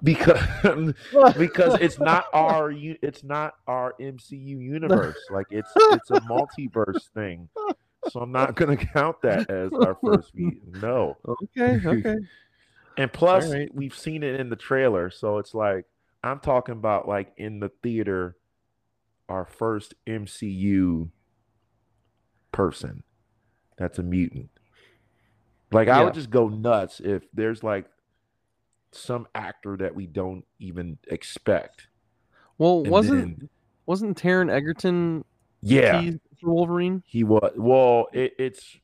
[0.03, 0.95] because
[1.39, 5.17] because it's not our it's not our MCU universe.
[5.31, 7.49] Like it's it's a multiverse thing.
[8.11, 10.83] So I'm not gonna count that as our first mutant.
[10.83, 11.17] No.
[11.27, 12.17] Okay, okay.
[12.99, 13.75] And plus, right.
[13.75, 15.87] we've seen it in the trailer, so it's like
[16.23, 18.37] I'm talking about like in the theater
[19.29, 21.09] our first MCU
[22.53, 23.03] person
[23.77, 24.51] that's a mutant.
[25.73, 27.87] Like I would just go nuts if there's like
[28.93, 31.89] some actor that we don't even expect.
[32.59, 33.49] Well, and wasn't then-
[33.87, 35.25] wasn't Taron Egerton
[35.61, 36.01] yeah,
[36.41, 37.03] for Wolverine?
[37.07, 37.53] he was.
[37.57, 38.77] Well, it, it's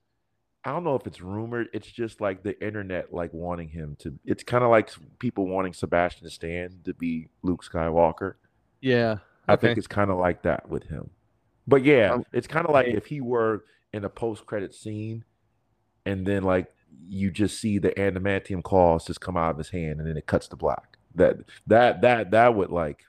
[0.65, 1.69] I don't know if it's rumored.
[1.73, 4.19] It's just like the internet like wanting him to.
[4.25, 8.35] It's kind of like people wanting Sebastian Stan to be Luke Skywalker.
[8.81, 9.19] Yeah.
[9.49, 9.69] I Okay.
[9.69, 11.11] think it's kind of like that with him.
[11.67, 15.25] But yeah, Um, it's kind of like if he were in a post-credit scene,
[16.07, 16.69] and then like
[17.09, 20.27] you just see the adamantium claws just come out of his hand, and then it
[20.27, 20.99] cuts to black.
[21.15, 23.05] That that that that would like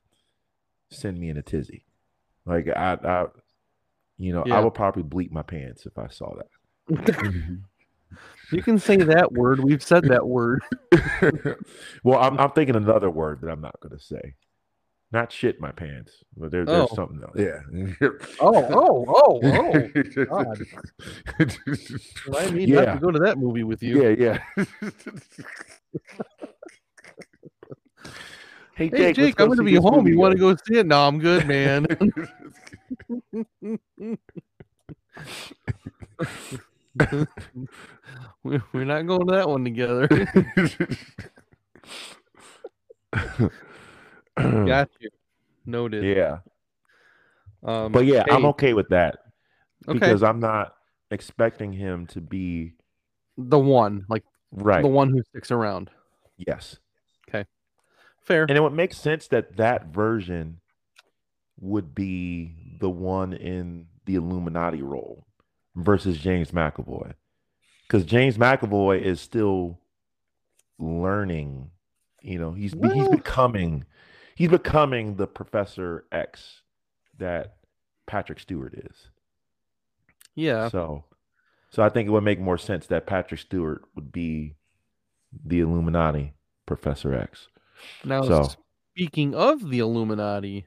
[0.91, 1.85] send me in a tizzy.
[2.45, 3.25] Like I, I
[4.17, 4.57] you know, Yeah.
[4.57, 6.49] I would probably bleep my pants if I saw that.
[8.51, 9.61] You can say that word.
[9.61, 10.61] We've said that word.
[12.03, 14.35] well, I'm I'm thinking another word that I'm not going to say.
[15.13, 16.95] Not shit my pants, but there, there's Oh.
[16.95, 17.35] something else.
[17.37, 17.59] Yeah.
[18.39, 20.25] Oh, oh, oh, oh.
[20.25, 20.57] God.
[22.37, 24.01] I need not to go to that movie with you.
[24.03, 24.65] Yeah, yeah.
[28.75, 30.07] hey, Hey, Jake, Jake, I'm going to be home.
[30.07, 30.85] You want to go see it?
[30.85, 31.85] No, I'm good, man.
[38.43, 40.07] We- We're not going to that one together.
[44.37, 45.09] Got you.
[45.65, 46.03] Noted.
[46.03, 46.39] yeah,
[47.63, 49.19] Um, but yeah, I'm okay with that
[49.87, 49.99] okay.
[49.99, 50.75] because I'm not
[51.11, 52.73] expecting him to be
[53.37, 54.81] the one, like right.
[54.81, 55.91] the one who sticks around.
[56.37, 56.77] Yes,
[57.29, 57.45] Okay.
[58.21, 58.43] Fair.
[58.43, 60.61] and it would make sense that that version
[61.59, 65.27] would be the one in the Illuminati role
[65.75, 67.13] versus James McAvoy,
[67.87, 69.79] because James McAvoy is still
[70.79, 71.69] learning.
[72.23, 73.85] You know, he's be- he's becoming
[74.41, 76.61] he's becoming the Professor X
[77.19, 77.57] that
[78.07, 79.07] Patrick Stewart is.
[80.35, 80.67] yeah.
[80.69, 81.03] So,
[81.69, 84.55] so I think it would make more sense that Patrick Stewart would be
[85.45, 86.33] the Illuminati
[86.65, 87.47] Professor X.
[88.03, 88.49] Now, So-
[88.93, 90.65] speaking of the Illuminati,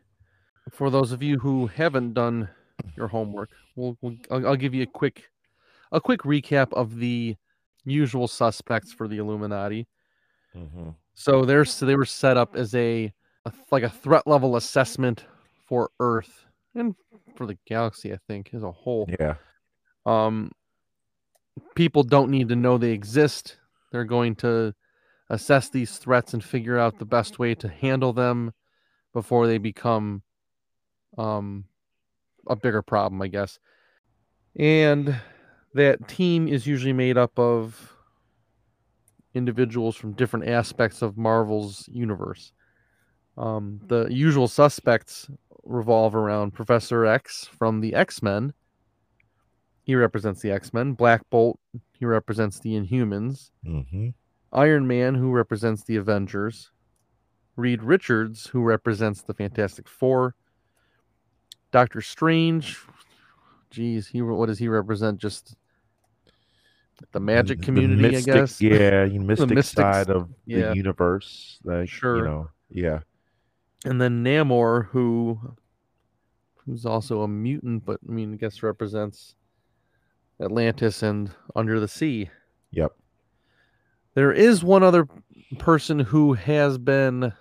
[0.70, 2.48] for those of you who haven't done
[2.96, 5.24] your homework, we'll, we'll I'll, I'll give you a quick
[5.92, 7.36] a quick recap of the
[7.84, 9.86] usual suspects for the Illuminati.
[10.56, 10.90] Mm-hmm.
[11.14, 13.12] So there's so they were set up as a,
[13.44, 15.24] a like a threat level assessment
[15.66, 16.94] for Earth and
[17.36, 19.08] for the galaxy, I think, as a whole.
[19.18, 19.34] Yeah.
[20.06, 20.52] Um,
[21.74, 23.58] people don't need to know they exist.
[23.92, 24.74] They're going to
[25.30, 28.52] assess these threats and figure out the best way to handle them
[29.12, 30.22] before they become
[31.16, 31.64] um,
[32.46, 33.58] a bigger problem, I guess.
[34.56, 35.16] And
[35.74, 37.92] that team is usually made up of
[39.34, 42.52] individuals from different aspects of Marvel's universe.
[43.36, 45.28] Um, the usual suspects
[45.64, 48.52] revolve around Professor X from the X Men.
[49.82, 50.92] He represents the X Men.
[50.92, 51.58] Black Bolt,
[51.98, 53.50] he represents the Inhumans.
[53.66, 54.10] Mm-hmm.
[54.52, 56.70] Iron Man, who represents the Avengers.
[57.56, 60.34] Reed Richards, who represents the Fantastic Four.
[61.70, 62.78] Doctor Strange,
[63.70, 65.20] geez, he what does he represent?
[65.20, 65.56] Just
[67.12, 68.60] the magic community, I guess.
[68.60, 70.68] Yeah, you mystic mystics, side of yeah.
[70.68, 71.58] the universe.
[71.64, 72.18] Like, Sure.
[72.18, 73.00] You know, yeah.
[73.84, 75.38] And then Namor, who
[76.64, 79.36] who's also a mutant, but I mean, I guess represents
[80.40, 82.30] Atlantis and Under the Sea.
[82.72, 82.92] Yep.
[84.14, 85.06] There is one other
[85.58, 87.32] person who has been,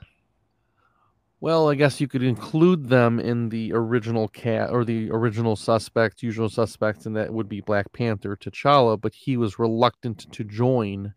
[1.39, 6.21] well, I guess you could include them in the original cat or the original suspects,
[6.21, 11.13] usual suspects, and that would be Black Panther, T'Challa, but he was reluctant to join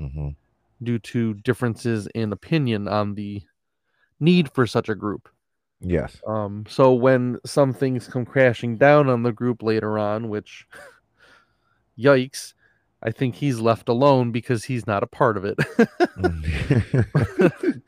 [0.00, 0.30] Mm-hmm.
[0.82, 3.42] due to differences in opinion on the
[4.20, 5.28] need for such a group.
[5.80, 6.20] Yes.
[6.26, 10.66] Um, so when some things come crashing down on the group later on, which
[11.98, 12.54] yikes,
[13.02, 15.58] I think he's left alone because he's not a part of it.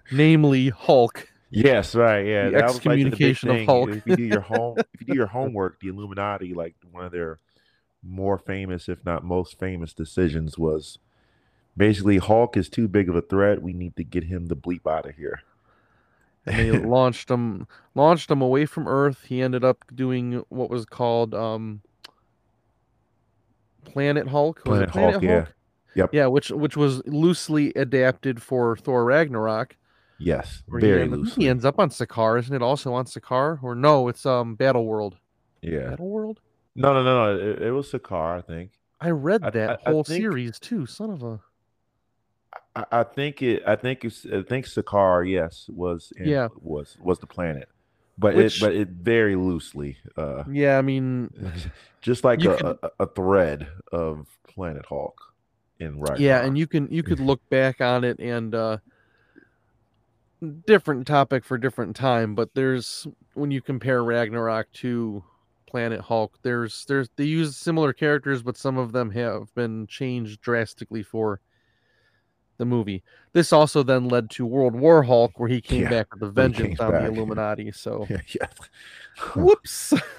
[0.12, 1.28] Namely Hulk.
[1.50, 2.26] yes, right.
[2.26, 2.46] Yeah.
[2.46, 3.66] The that was like the big excommunication of.
[3.66, 3.90] Hulk.
[3.90, 7.12] If you do your home if you do your homework, the Illuminati, like one of
[7.12, 7.38] their
[8.02, 10.98] more famous, if not most famous decisions was
[11.76, 13.62] basically Hulk is too big of a threat.
[13.62, 15.42] We need to get him the bleep out of here.
[16.48, 19.24] And they launched him launched him away from Earth.
[19.24, 21.82] He ended up doing what was called um
[23.84, 24.62] Planet Hulk.
[24.66, 25.46] Was it Planet Hulk, yeah.
[25.94, 26.10] Yep.
[26.12, 29.76] Yeah, which which was loosely adapted for Thor Ragnarok.
[30.18, 30.62] Yes.
[30.66, 31.44] He Very I think loosely.
[31.44, 32.62] He ends up on Sakaar, isn't it?
[32.62, 34.08] Also on Sakaar, or no?
[34.08, 35.16] It's um Battle World.
[35.62, 35.90] Yeah.
[35.90, 36.40] Battle World.
[36.76, 37.50] No, no, no, no.
[37.50, 38.72] It, it was Sakaar, I think.
[39.00, 40.86] I read that I- I whole think- series too.
[40.86, 41.40] Son of a.
[42.78, 43.62] I, I think it.
[43.66, 44.24] I think it's.
[44.26, 45.28] I think Sakaar.
[45.28, 46.12] Yes, was.
[46.16, 46.48] In, Yeah.
[46.60, 47.68] Was was the planet,
[48.16, 49.96] but Which- it but it very loosely.
[50.16, 51.30] Uh, Yeah, I mean,
[52.00, 55.20] just like a, could- a, a thread of Planet Hulk
[55.80, 56.18] in right.
[56.18, 58.78] yeah, and you can you could look back on it and uh
[60.66, 65.22] different topic for different time, but there's when you compare Ragnarok to
[65.66, 70.40] Planet Hulk, there's there's they use similar characters, but some of them have been changed
[70.40, 71.40] drastically for
[72.58, 73.02] the movie.
[73.32, 76.26] This also then led to World War Hulk, where he came Yeah, back with a
[76.32, 77.02] when he came vengeance on back.
[77.02, 77.72] the Illuminati.
[77.74, 78.46] So yeah, yeah.
[79.36, 79.94] whoops.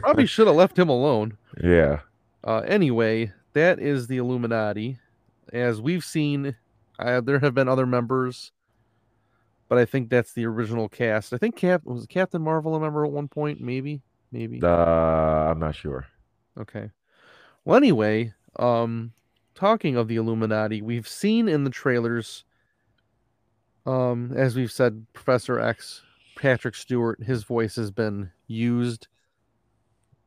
[0.00, 1.36] Probably should have left him alone.
[1.62, 2.00] yeah.
[2.44, 4.98] Uh, anyway, that is the Illuminati.
[5.52, 6.56] As we've seen,
[6.98, 8.50] uh, there have been other members,
[9.68, 11.32] but I think that's the original cast.
[11.32, 14.60] I think Cap was Captain Marvel a member at one point, maybe, maybe.
[14.62, 14.66] Uh,
[15.50, 16.06] I'm not sure.
[16.58, 16.90] Okay.
[17.64, 19.12] Well, anyway, um,
[19.54, 22.44] talking of the Illuminati, we've seen in the trailers,
[23.86, 26.02] um, as we've said, Professor X,
[26.36, 29.08] Patrick Stewart, his voice has been used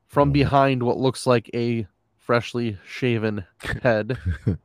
[0.08, 0.34] from Mhm.
[0.34, 3.46] behind what looks like a freshly shaven
[3.84, 4.18] head.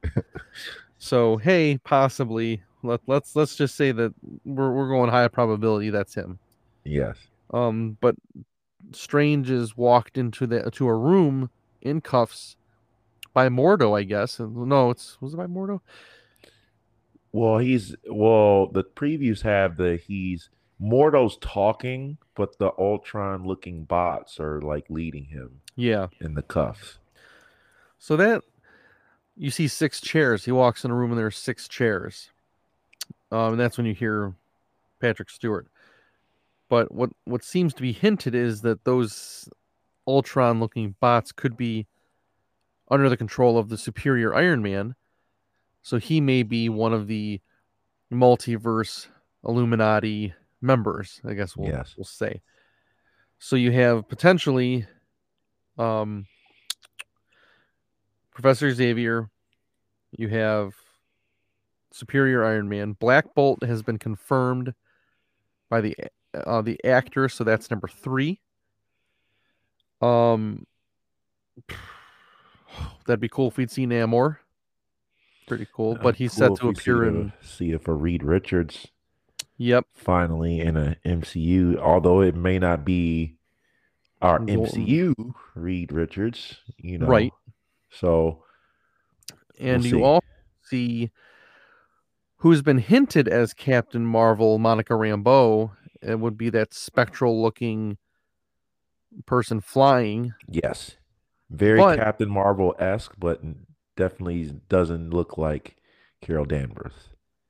[0.98, 6.14] so hey, possibly let let's let's just say that we're we're going high probability that's
[6.14, 6.38] him.
[6.84, 7.16] Yes.
[7.52, 8.14] Um, but
[8.92, 11.50] Strange is walked into the to a room
[11.82, 12.56] in cuffs
[13.32, 14.38] by Mordo, I guess.
[14.40, 15.80] No, it's was it by Mordo?
[17.32, 18.66] Well, he's well.
[18.66, 20.50] The previews have the he's
[20.82, 26.06] Mordo's talking, but the Ultron-looking bots are like leading him Yeah.
[26.20, 26.98] in the cuffs.
[27.98, 28.42] So that
[29.36, 30.44] you see six chairs.
[30.44, 32.30] He walks in a room and there are six chairs.
[33.30, 34.34] Um, and that's when you hear
[35.00, 35.68] Patrick Stewart.
[36.68, 39.48] But what what seems to be hinted is that those
[40.06, 41.86] Ultron looking bots could be
[42.90, 44.94] under the control of the superior Iron Man.
[45.82, 47.40] So he may be one of the
[48.12, 49.06] multiverse
[49.46, 51.94] Illuminati members, I guess we'll, Yes.
[51.96, 52.42] we'll say.
[53.38, 54.86] So you have potentially
[55.78, 56.26] um
[58.32, 59.28] Professor Xavier,
[60.16, 60.74] you have
[61.92, 62.92] Superior Iron Man.
[62.92, 64.74] Black Bolt has been confirmed
[65.68, 65.94] by the
[66.34, 68.40] uh, the actor, so that's number three.
[70.00, 70.66] Um,
[73.06, 74.38] that'd be cool if we'd see Namor.
[75.46, 77.32] Pretty cool, but he's Cool set to appear in.
[77.42, 78.86] see if a Reed Richards
[79.58, 83.36] Yep, finally in a MCU, although it may not be
[84.22, 87.06] our MCU Reed Richards, you know.
[87.06, 87.32] Right.
[87.90, 88.44] So
[89.58, 90.24] and We'll you all
[90.62, 91.10] see
[92.36, 95.72] who's been hinted as Captain Marvel, Monica Rambeau.
[96.00, 97.98] It would be that spectral looking
[99.26, 100.32] person flying.
[100.48, 100.96] yes,
[101.50, 103.42] very But- Captain Marvel esque, but
[103.96, 105.76] definitely doesn't look like
[106.20, 106.92] Carol Danvers.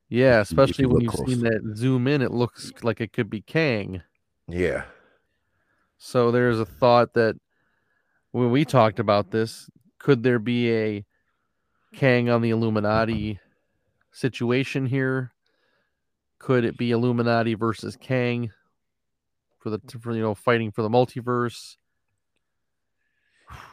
[0.08, 3.00] Yeah, If you- if especially you when you've seen that zoom in, it looks like
[3.00, 4.02] it could be Kang.
[4.48, 4.86] Yeah.
[5.98, 7.36] So there's a thought that
[8.32, 11.04] when we talked about this, could there be a
[11.92, 13.38] Kang on the Illuminati
[14.12, 15.32] situation here?
[16.38, 18.50] Could it be Illuminati versus Kang
[19.58, 21.76] for the for you know fighting for the multiverse?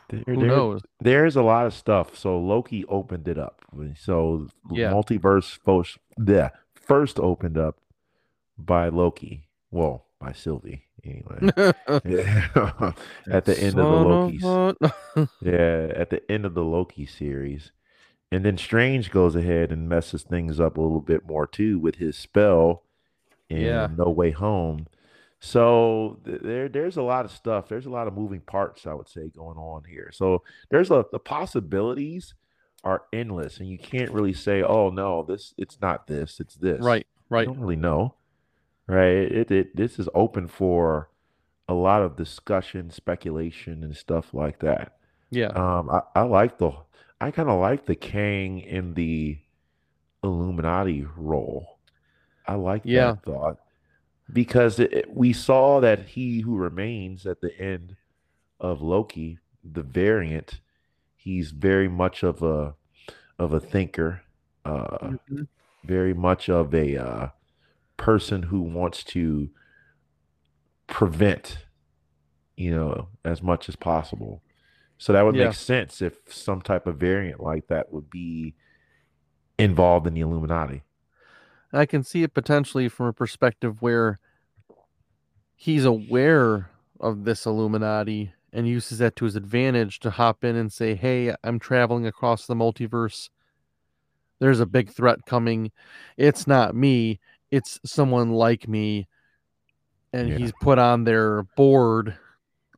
[0.09, 0.81] There, Who there- knows?
[0.99, 2.15] There's a lot of stuff.
[2.15, 3.61] So Loki opened it up.
[3.95, 4.91] So Yeah.
[4.91, 7.77] multiverse first, yeah, first opened up
[8.57, 9.47] by Loki.
[9.71, 11.51] Well, by Sylvie anyway.
[12.05, 12.47] Yeah.
[13.29, 14.07] at the end of the.
[14.07, 15.29] Loki's.
[15.41, 17.71] Yeah, at the end of the Loki series.
[18.31, 21.95] And then Strange goes ahead and messes things up a little bit more too with
[21.95, 22.83] his spell
[23.49, 23.87] in Yeah.
[23.95, 24.87] No Way Home.
[25.39, 27.69] So there there's a lot of stuff.
[27.69, 30.09] There's a lot of moving parts, I would say, going on here.
[30.11, 32.33] So there's a the possibilities
[32.83, 36.81] are endless, and you can't really say, oh no, this it's not this, it's this.
[36.81, 37.45] right, You right.
[37.45, 38.15] don't really know.
[38.87, 39.31] Right.
[39.31, 41.09] It, it this is open for
[41.69, 44.97] a lot of discussion, speculation, and stuff like that.
[45.29, 45.47] Yeah.
[45.47, 46.71] Um, I, I like the
[47.19, 49.37] I kind of like the Kang in the
[50.23, 51.77] Illuminati role.
[52.47, 53.11] I like Yeah.
[53.11, 53.57] that thought
[54.31, 57.95] because it, it- we saw that he who remains at the end
[58.59, 60.61] of Loki, the variant,
[61.15, 62.75] he's very much of a
[63.39, 64.21] of a thinker,
[64.65, 65.47] uh, Mhm.
[65.83, 67.29] very much of a uh,
[67.97, 69.49] person who wants to
[70.87, 71.59] prevent,
[72.55, 74.41] you know, as much as possible.
[74.97, 75.45] So that would Yeah.
[75.45, 78.55] make sense if some type of variant like that would be
[79.59, 80.81] involved in the Illuminati.
[81.73, 84.19] I can see it potentially from a perspective where
[85.55, 90.71] he's aware of this Illuminati and uses that to his advantage to hop in and
[90.71, 93.29] say, Hey, I'm traveling across the multiverse.
[94.39, 95.71] There's a big threat coming.
[96.15, 97.19] It's not me,
[97.51, 99.07] it's someone like me.
[100.13, 100.37] and Yeah.
[100.37, 102.17] he's put on their board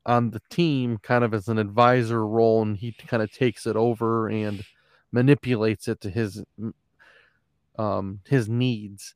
[0.05, 3.75] on the team kind of as an advisor role and he kind of takes it
[3.75, 4.63] over and
[5.11, 6.43] manipulates it to his
[7.80, 9.15] um his needs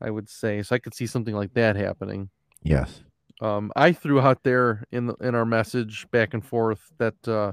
[0.00, 0.62] i would say.
[0.62, 2.30] So i could see something like that happening.
[2.62, 3.02] Yes.
[3.40, 7.52] um i threw out there in the, in our message back and forth that uh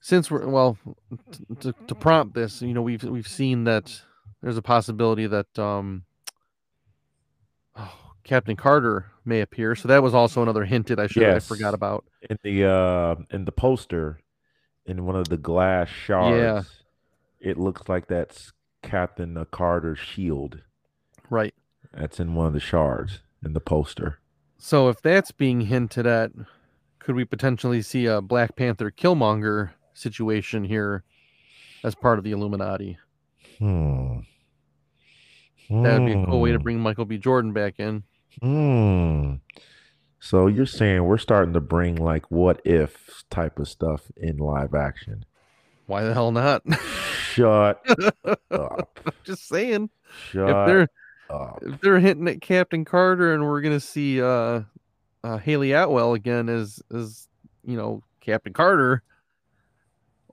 [0.00, 0.76] since we're well
[1.30, 4.02] t- to, to prompt this you know we've we've seen that
[4.42, 6.02] there's a possibility that um
[7.76, 9.76] oh, captain carter may appear.
[9.76, 12.04] So that was also another hint that i should i forgot about.
[12.28, 14.18] In the uh in the poster,
[14.84, 16.68] in one of the glass shards,
[17.42, 20.60] it looks like that's Captain Carter's shield.
[21.30, 21.54] right
[21.92, 24.18] That's in one of the shards in the poster.
[24.58, 26.30] so if that's being hinted at
[26.98, 31.02] could we potentially see a black panther killmonger situation here
[31.84, 32.96] as part of the illuminati
[33.58, 34.20] Hmm.
[35.70, 36.62] that would be a cool way to Hmm.
[36.62, 38.04] bring michael b jordan back in
[38.40, 39.34] Hmm.
[40.18, 44.72] So you're saying we're starting to bring like what if type of stuff in live
[44.74, 45.24] action.
[45.86, 46.62] why the hell not
[47.32, 47.84] Shut
[48.50, 49.00] up.
[49.24, 49.90] just saying
[50.30, 50.88] Shut if they're
[51.30, 51.62] up.
[51.62, 54.62] if they're hinting at Captain Carter and we're gonna see uh,
[55.24, 57.28] uh Hayley Atwell again as as
[57.64, 59.02] you know Captain Carter,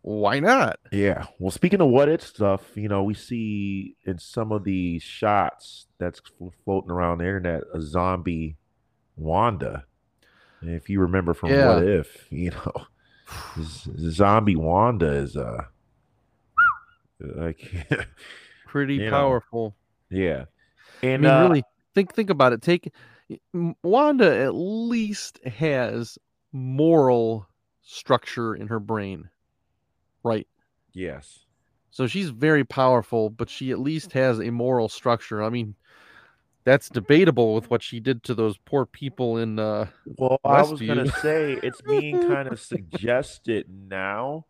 [0.01, 0.79] why not?
[0.91, 1.25] Yeah.
[1.39, 5.87] Well, speaking of what it stuff, you know, we see in some of the shots
[5.97, 6.21] that's
[6.63, 8.57] floating around the internet a zombie
[9.17, 9.85] Wanda.
[10.61, 11.75] If you remember from Yeah.
[11.75, 12.85] What If, you know,
[14.09, 15.65] zombie Wanda is uh
[17.19, 17.61] like
[18.67, 19.75] Pretty You know, powerful.
[20.09, 20.45] yeah.
[21.03, 21.63] I And mean, uh, really
[21.95, 22.61] think think about it.
[22.61, 22.91] Take
[23.83, 26.17] Wanda at least has
[26.51, 27.47] moral
[27.81, 29.29] structure in her brain,
[30.23, 30.47] right?
[30.93, 31.45] yes.
[31.91, 35.43] So she's very powerful, but she at least has a moral structure.
[35.43, 35.75] I mean,
[36.63, 40.81] that's debatable with what she did to those poor people in uh Well, I was
[40.81, 44.45] gonna say it's being kind of suggested now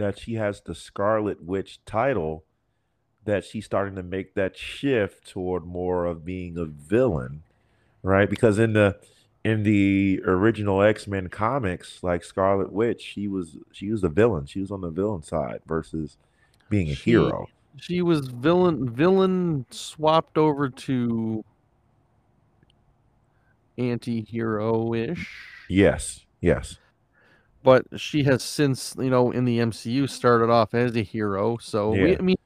[0.00, 2.44] that she has the Scarlet Witch title,
[3.24, 7.42] that she's starting to make that shift toward more of being a villain,
[8.02, 8.28] right?
[8.28, 8.98] Because in the
[9.44, 14.46] in the original X-Men comics, like Scarlet Witch, she was she was the villain.
[14.46, 16.16] She was on the villain side versus
[16.70, 17.46] being a She- hero.
[17.76, 21.44] she was villain villain swapped over to
[23.78, 26.78] anti-hero-ish Yes, yes,
[27.62, 31.90] but she has since you know in the mcu started off as a hero so
[31.90, 32.36] we, i mean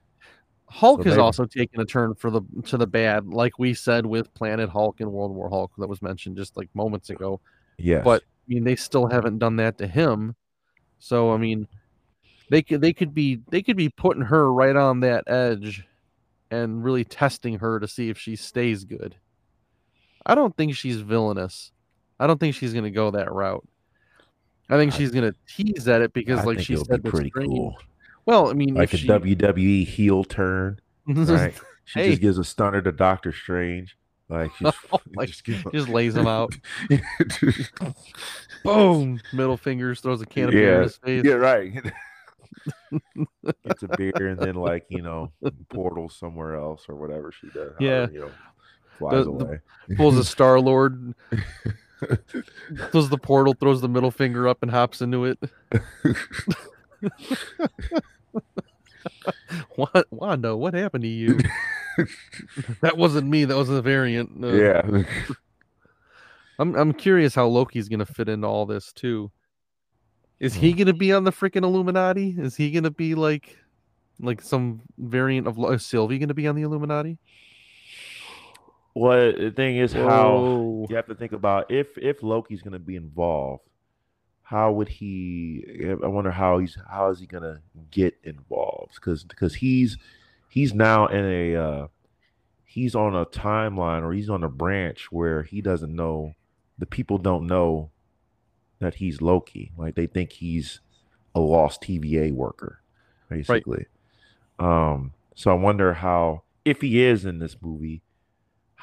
[0.68, 4.06] hulk So has also taken a turn for the to the bad like we said
[4.06, 7.40] with planet hulk and world war hulk that was mentioned just like moments ago
[7.78, 10.34] Yeah, but I mean, they still haven't done that to him.
[10.98, 11.66] So I mean,
[12.50, 15.84] they could they could be they could be putting her right on that edge,
[16.50, 19.16] and really testing her to see if she stays good.
[20.26, 21.72] I don't think she's villainous.
[22.18, 23.66] I don't think she's gonna go that route.
[24.70, 27.10] I think I- she's gonna tease at it because, I like think she said, be
[27.10, 27.76] pretty Strange- cool.
[28.26, 30.80] Well, I mean, Like if a she, WWE heel turn.
[31.06, 31.54] right?
[31.86, 32.08] She Hey.
[32.10, 33.98] just gives a stunner to Doctor Strange.
[34.30, 36.54] Like she's Oh my- just, gives just lays him out.
[38.64, 39.20] Boom!
[39.34, 41.24] Middle fingers, throws a can of beer in yeah, his face.
[41.24, 41.72] yeah, right.
[43.66, 45.30] Gets a beer and then like you know
[45.68, 47.72] portal somewhere else or whatever she does.
[47.78, 48.06] Yeah.
[48.06, 48.30] however, you know,
[48.98, 49.60] flies The- the- away.
[49.96, 51.14] Pulls a Star Lord,
[52.92, 55.38] does the portal, throws the middle finger up, and hops into it.
[59.76, 60.56] What Wanda?
[60.56, 61.38] What happened to you?
[62.80, 63.44] that wasn't me.
[63.44, 64.36] That was a variant.
[64.36, 64.52] No.
[64.52, 65.04] yeah,
[66.58, 69.30] I'm I'm curious how Loki's gonna fit into all this too.
[70.40, 70.78] Is he hmm.
[70.78, 72.34] gonna be on the freaking Illuminati?
[72.38, 73.56] Is he gonna be like,
[74.20, 77.18] like some variant of Lo- is Sylvie gonna be on the Illuminati?
[78.94, 80.86] Well, the thing is how Whoa.
[80.88, 83.64] you have to think about if if Loki's going to be involved,
[84.42, 85.64] how would he?
[86.02, 88.94] I wonder how he's how is he going to get involved?
[88.94, 89.98] Because because he's
[90.48, 91.86] he's now in a uh,
[92.64, 96.34] he's on a timeline or he's on a branch where he doesn't know
[96.78, 97.90] the people don't know
[98.78, 99.72] that he's Loki.
[99.76, 100.80] Like they think he's
[101.34, 102.80] a lost TVA worker,
[103.28, 103.86] basically.
[104.60, 108.02] Um, so I wonder how if he is in this movie,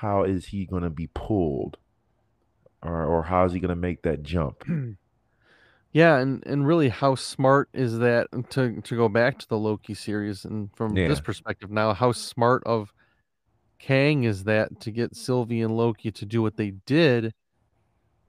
[0.01, 1.77] how is he going to be pulled,
[2.81, 4.63] or or how is he going to make that jump?
[5.93, 9.93] Yeah, and and really, how smart is that to to go back to the Loki
[9.93, 12.93] series and from this perspective now, how smart of
[13.77, 17.33] Kang is that to get Sylvie and Loki to do what they did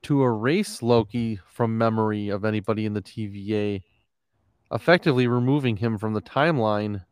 [0.02, 3.82] to erase Loki from memory of anybody in the TVA,
[4.72, 7.04] effectively removing him from the timeline,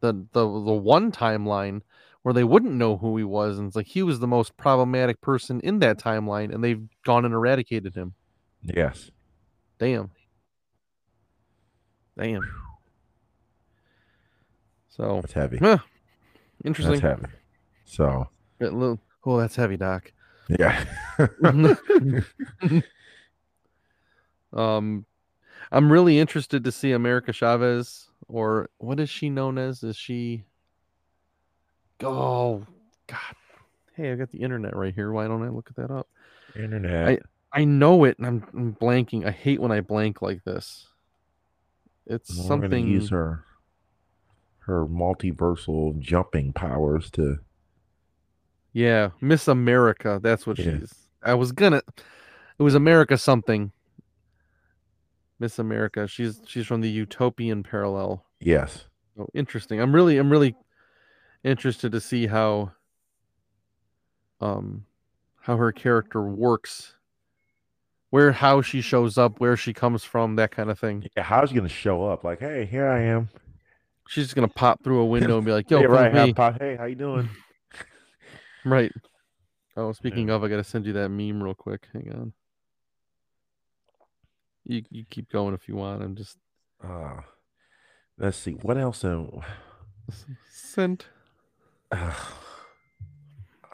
[0.00, 1.82] the the the one timeline
[2.22, 5.20] where they wouldn't know who he was, and it's like he was the most problematic
[5.20, 8.14] person in that timeline, and they've gone and eradicated him.
[8.62, 9.10] Yes.
[9.78, 10.10] Damn.
[12.18, 12.42] Damn.
[14.90, 15.56] So That's heavy.
[15.56, 15.78] huh,
[16.64, 17.00] interesting.
[17.00, 17.32] That's heavy.
[17.86, 18.28] So
[18.60, 20.12] oh, that's heavy, Doc.
[20.48, 20.84] yeah.
[24.52, 25.06] um,
[25.72, 29.82] I'm really interested to see America Chavez, or what is she known as?
[29.82, 30.44] Is she?
[32.02, 32.64] Oh,
[33.06, 33.18] God.
[33.94, 35.12] Hey, I got the internet right here.
[35.12, 36.08] Why don't I look at that up?
[36.56, 37.08] Internet.
[37.08, 37.18] I
[37.60, 39.26] I know it, and I'm, I'm blanking.
[39.26, 40.86] I hate when I blank like this.
[42.06, 42.86] It's gonna something.
[42.88, 43.44] use her
[44.60, 47.38] her multiversal jumping powers to
[48.72, 50.20] Yeah, Miss America.
[50.22, 50.78] That's what Yeah.
[50.78, 50.92] she's.
[51.22, 51.82] I was gonna.
[52.58, 53.72] It was America something.
[55.38, 56.06] Miss America.
[56.06, 58.24] She's she's from the Utopian parallel.
[58.40, 58.84] yes.
[59.18, 59.80] Oh, interesting.
[59.80, 60.54] I'm really I'm really
[61.44, 62.72] interested to see how
[64.40, 64.84] um
[65.42, 66.94] how her character works.
[68.10, 71.08] Where how she shows up, where she comes from, that kind of thing.
[71.16, 72.24] Yeah, how's he gonna show up?
[72.24, 73.28] Like, hey, here I am.
[74.08, 76.32] She's just gonna pop through a window and be like, "Yo, hey, right, how, me."
[76.32, 77.28] po- hey, how you doing?
[78.62, 78.92] Right.
[79.74, 81.86] Oh, speaking of, I gotta send you that meme real quick.
[81.94, 82.32] Hang on.
[84.64, 86.02] You you keep going if you want.
[86.02, 86.36] I'm just
[86.84, 87.20] Uh,
[88.18, 88.52] let's see.
[88.52, 89.02] What else?
[89.02, 89.40] Am,
[90.50, 91.06] sent.
[91.92, 92.12] I'm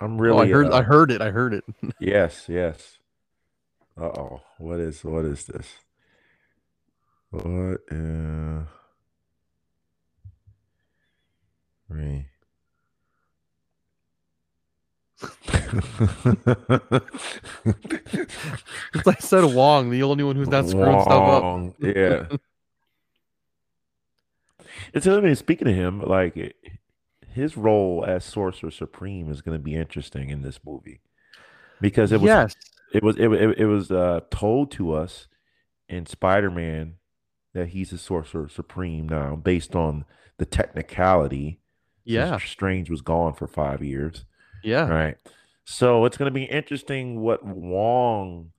[0.01, 0.49] oh, really.
[0.49, 1.21] I heard uh, I heard it.
[1.21, 1.65] I heard it.
[2.01, 2.99] Yes, yes.
[3.99, 4.41] Uh oh.
[4.59, 5.67] What is what is this?
[7.31, 8.65] What uh
[19.05, 21.75] like I said Wong, the only one who's not screwing stuff up.
[21.81, 22.27] Yeah.
[24.93, 26.37] it's I mean, speaking of him, like
[27.37, 31.01] his role as Sorcerer Supreme is going to be interesting in this movie
[31.81, 32.55] because it was yes.
[32.93, 35.29] it was it, it, it was uh told to us
[35.89, 36.95] in Spider-Man
[37.53, 40.05] that he's a sorcerer supreme now based on
[40.39, 41.61] the technicality
[42.05, 42.39] Yeah.
[42.39, 44.25] Strange was gone for 5 years
[44.65, 44.89] Yeah.
[44.89, 45.17] right
[45.65, 48.53] so it's going to be interesting what Wong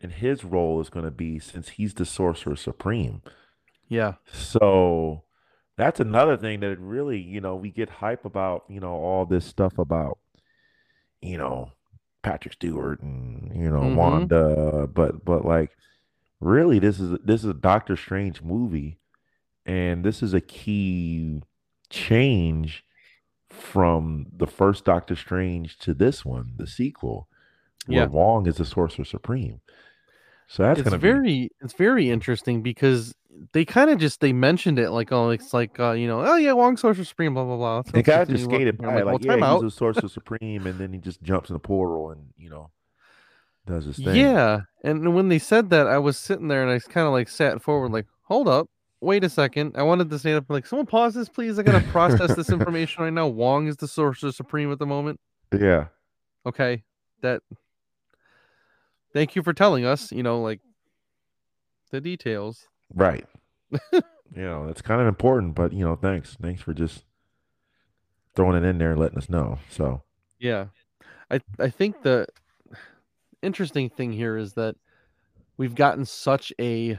[0.00, 3.22] and his role is going to be since he's the sorcerer supreme
[3.88, 4.14] Yeah.
[4.32, 5.22] so
[5.76, 9.44] that's another thing that really, you know, we get hype about, you know, all this
[9.44, 10.18] stuff about,
[11.20, 11.72] you know,
[12.22, 13.96] Patrick Stewart and, you know, Mhm.
[13.96, 15.76] Wanda, but but like
[16.40, 18.98] really this is this is a Doctor Strange movie
[19.66, 21.42] and this is a key
[21.90, 22.84] change
[23.50, 27.28] from the first Doctor Strange to this one, the sequel,
[27.86, 28.06] where Yeah.
[28.06, 29.60] Wong is the Sorcerer Supreme.
[30.48, 33.15] So that's it's gonna be very it's very interesting because
[33.52, 36.36] they kind of just they mentioned it like oh it's like uh you know oh
[36.36, 37.82] yeah Wong Sorcerer Supreme blah blah blah.
[37.82, 39.62] They That's kind of just skated by, like, like, well, yeah, time out.
[39.62, 42.70] he's a sorcerer supreme, and then he just jumps in a portal and you know
[43.66, 44.14] does his thing.
[44.16, 47.28] Yeah, and when they said that, I was sitting there and I kind of like
[47.28, 48.68] sat forward, like, hold up,
[49.00, 49.74] wait a second.
[49.76, 51.58] I wanted to stand up, like, someone pause this, please.
[51.58, 53.26] I gotta process this information right now.
[53.26, 55.18] Wong is the Sorcerer Supreme at the moment.
[55.52, 55.86] yeah,
[56.46, 56.84] Okay,
[57.22, 57.42] that.
[59.12, 60.12] Thank you for telling us.
[60.12, 60.60] You know, like
[61.90, 62.68] the details.
[62.94, 63.26] Right.
[63.92, 64.02] you
[64.34, 67.04] know, it's kind of important, but you know, thanks, thanks for just
[68.34, 69.58] throwing it in there and letting us know.
[69.70, 70.02] So
[70.38, 70.66] Yeah,
[71.30, 72.26] I I think the
[73.42, 74.76] interesting thing here is that
[75.56, 76.98] we've gotten such a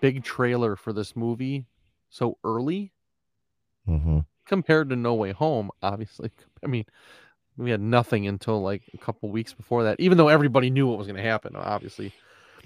[0.00, 1.66] big trailer for this movie
[2.10, 2.92] so early
[3.88, 4.24] mhm.
[4.46, 6.30] compared to No Way Home, obviously.
[6.64, 6.84] I mean,
[7.56, 10.98] we had nothing until like a couple weeks before that, even though everybody knew what
[10.98, 12.12] was going to happen, obviously.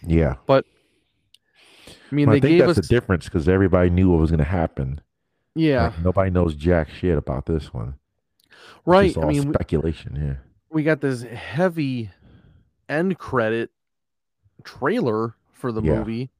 [0.06, 0.64] yeah, I
[2.14, 4.38] mean, Well, I think gave that's us, the difference because everybody knew what was going
[4.38, 5.00] to happen.
[5.54, 7.94] yeah, Like, nobody knows jack shit about this one.
[8.86, 9.16] Right.
[9.16, 10.16] I mean, speculation.
[10.16, 10.34] Yeah,
[10.70, 12.10] we got this heavy
[12.88, 13.70] end credit
[14.62, 15.98] trailer for the Yeah.
[15.98, 16.30] movie,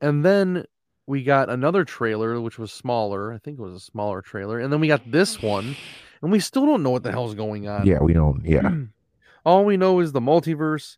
[0.00, 0.64] and then
[1.06, 3.32] we got another trailer which was smaller.
[3.32, 5.74] I think it was a smaller trailer, and then we got this one,
[6.22, 7.86] and we still don't know what the hell's going on.
[7.86, 8.44] yeah, we don't.
[8.44, 8.70] Yeah,
[9.44, 10.96] all we know is the multiverse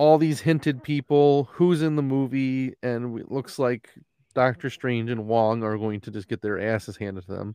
[0.00, 3.90] all these hinted people who's in the movie and it looks like
[4.34, 7.54] doctor strange and wong are going to just get their asses handed to them.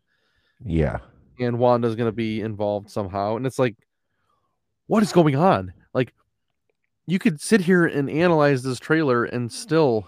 [0.63, 0.99] Yeah,
[1.39, 3.75] and wanda's going to be involved somehow and it's like
[4.85, 5.73] what is going on?
[5.95, 6.13] Like
[7.07, 10.07] you could sit here and analyze this trailer and still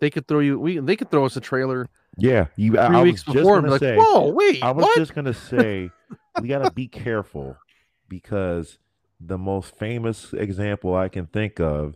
[0.00, 2.46] they could throw you we they could throw us a trailer yeah.
[2.54, 4.84] You, three I, weeks just before and be gonna like say, whoa wait I was
[4.84, 4.96] what?
[4.96, 5.90] just gonna say
[6.40, 7.56] we gotta be careful
[8.08, 8.78] because
[9.20, 11.94] the most famous example I can think of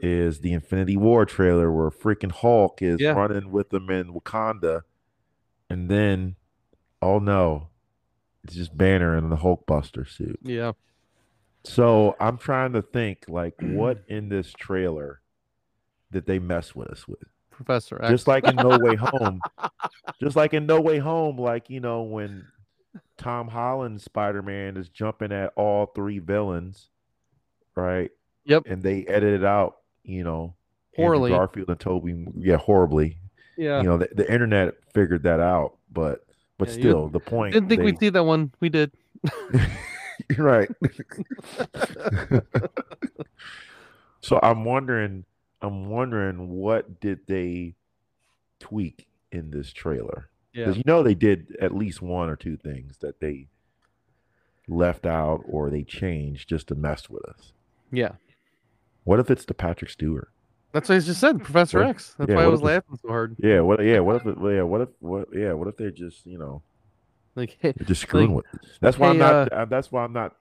[0.00, 3.12] is the Infinity War trailer where freaking Hulk is Yeah.
[3.12, 4.82] running with them in Wakanda,
[5.70, 6.36] and then
[7.02, 7.68] Oh no,
[8.44, 10.38] it's just Banner in the Hulkbuster suit.
[10.42, 10.72] Yeah.
[11.64, 15.20] So I'm trying to think, like, what in this trailer
[16.12, 17.18] did they mess with us with?
[17.50, 18.10] Professor X.
[18.10, 19.40] Just like in No Way Home,
[20.20, 22.46] just like in No Way Home, like you know when
[23.16, 26.90] Tom Holland Spider Man is jumping at all three villains,
[27.74, 28.10] right?
[28.44, 28.64] Yep.
[28.66, 30.54] And they edited out, you know,
[30.96, 33.18] Andrew Garfield and Tobey, yeah, horribly.
[33.56, 33.78] Yeah.
[33.78, 36.24] You know, the, the internet figured that out, but
[36.58, 37.54] but Yeah, still, the point.
[37.54, 38.52] Didn't think they- we'd see that one.
[38.60, 38.92] We did.
[40.30, 40.68] You're right.
[44.20, 45.24] so I'm wondering,
[45.62, 47.74] I'm wondering what did they
[48.60, 50.28] tweak in this trailer?
[50.54, 50.64] Yeah.
[50.66, 53.48] Because you know they did at least one or two things that they
[54.68, 57.52] left out or they changed just to mess with us.
[57.92, 58.12] Yeah.
[59.02, 60.30] What if it's the Patrick Stewart?
[60.72, 62.14] That's what I just said, Professor What- X.
[62.18, 63.36] That's yeah, why I was laughing so hard.
[63.38, 63.60] Yeah.
[63.60, 63.84] What?
[63.84, 64.00] Yeah.
[64.00, 64.26] What if?
[64.26, 64.62] It, yeah.
[64.62, 64.88] What if?
[65.00, 65.28] What?
[65.34, 65.52] Yeah.
[65.52, 66.62] What if they're just you know
[67.34, 68.46] Like, hey, just screwing with?
[68.54, 68.78] Us?
[68.80, 69.52] That's why I'm not.
[69.52, 70.34] uh, that's why I'm not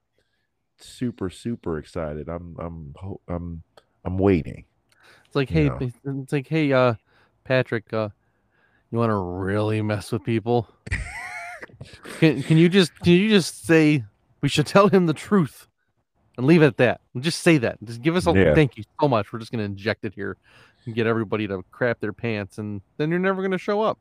[0.77, 2.29] super super excited.
[2.29, 2.95] I'm I'm
[3.27, 3.63] I'm
[4.05, 4.65] I'm waiting.
[5.25, 5.91] it's like, hey, know.
[6.05, 6.95] it's like, hey, uh,
[7.43, 8.09] Patrick, uh,
[8.93, 10.67] you want to really mess with people?
[12.19, 14.03] can can you just can you just say
[14.41, 15.67] we should tell him the truth
[16.37, 17.01] and leave it at that?
[17.15, 17.83] And just say that.
[17.83, 18.53] Just give us a Yeah.
[18.53, 19.33] thank you so much.
[19.33, 20.37] We're just gonna inject it here
[20.85, 23.97] and get everybody to crap their pants, and then you're never gonna show up.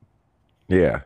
[0.69, 1.01] Yeah.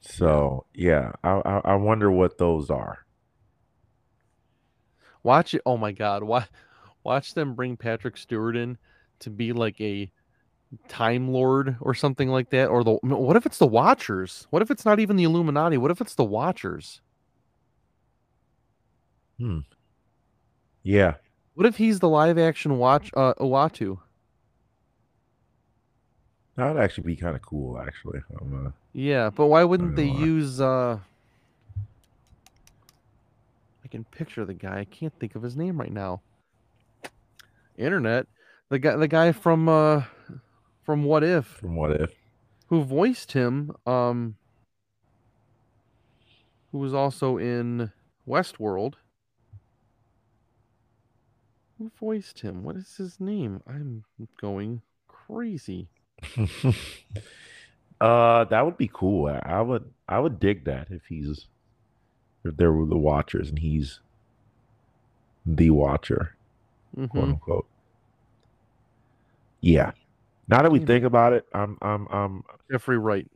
[0.00, 3.04] So yeah, I I, I wonder what those are.
[5.24, 5.62] Watch it.
[5.66, 6.22] Oh my God!
[6.22, 6.48] Watch,
[7.02, 8.78] watch them bring Patrick Stewart in
[9.18, 10.12] to be like a
[10.88, 12.68] Time Lord or something like that.
[12.68, 14.46] Or the what if it's the Watchers?
[14.50, 15.76] What if it's not even the Illuminati?
[15.76, 17.00] What if it's the Watchers?
[19.38, 19.60] Hmm.
[20.82, 21.14] Yeah.
[21.54, 23.98] What if he's the live action Watch uh, Uatu?
[26.56, 27.78] That would actually be kind of cool.
[27.80, 30.60] Actually, I'm, uh, Yeah, but why wouldn't they gonna use?
[30.60, 30.98] uh
[33.84, 34.80] I can picture the guy.
[34.80, 36.20] I can't think of his name right now.
[37.76, 38.26] Internet,
[38.68, 40.02] the guy, the guy from uh
[40.84, 41.46] from What If.
[41.46, 42.12] from what if?
[42.68, 44.36] who voiced him, um,
[46.72, 47.92] who was also in
[48.26, 48.94] Westworld.
[51.78, 52.64] Who voiced him?
[52.64, 53.62] What is his name?
[53.66, 54.04] I'm
[54.40, 55.88] going crazy.
[58.00, 59.26] uh, that would be cool.
[59.26, 61.46] I, I would I would dig that if he's
[62.44, 64.00] if there were the Watchers and he's
[65.44, 66.34] the Watcher,
[66.94, 67.66] hmm quote unquote.
[69.60, 69.92] Yeah.
[70.48, 70.86] Now that we Yeah.
[70.86, 73.30] think about it, I'm I'm I'm Jeffrey Wright.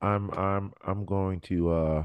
[0.00, 2.04] I'm I'm I'm going to uh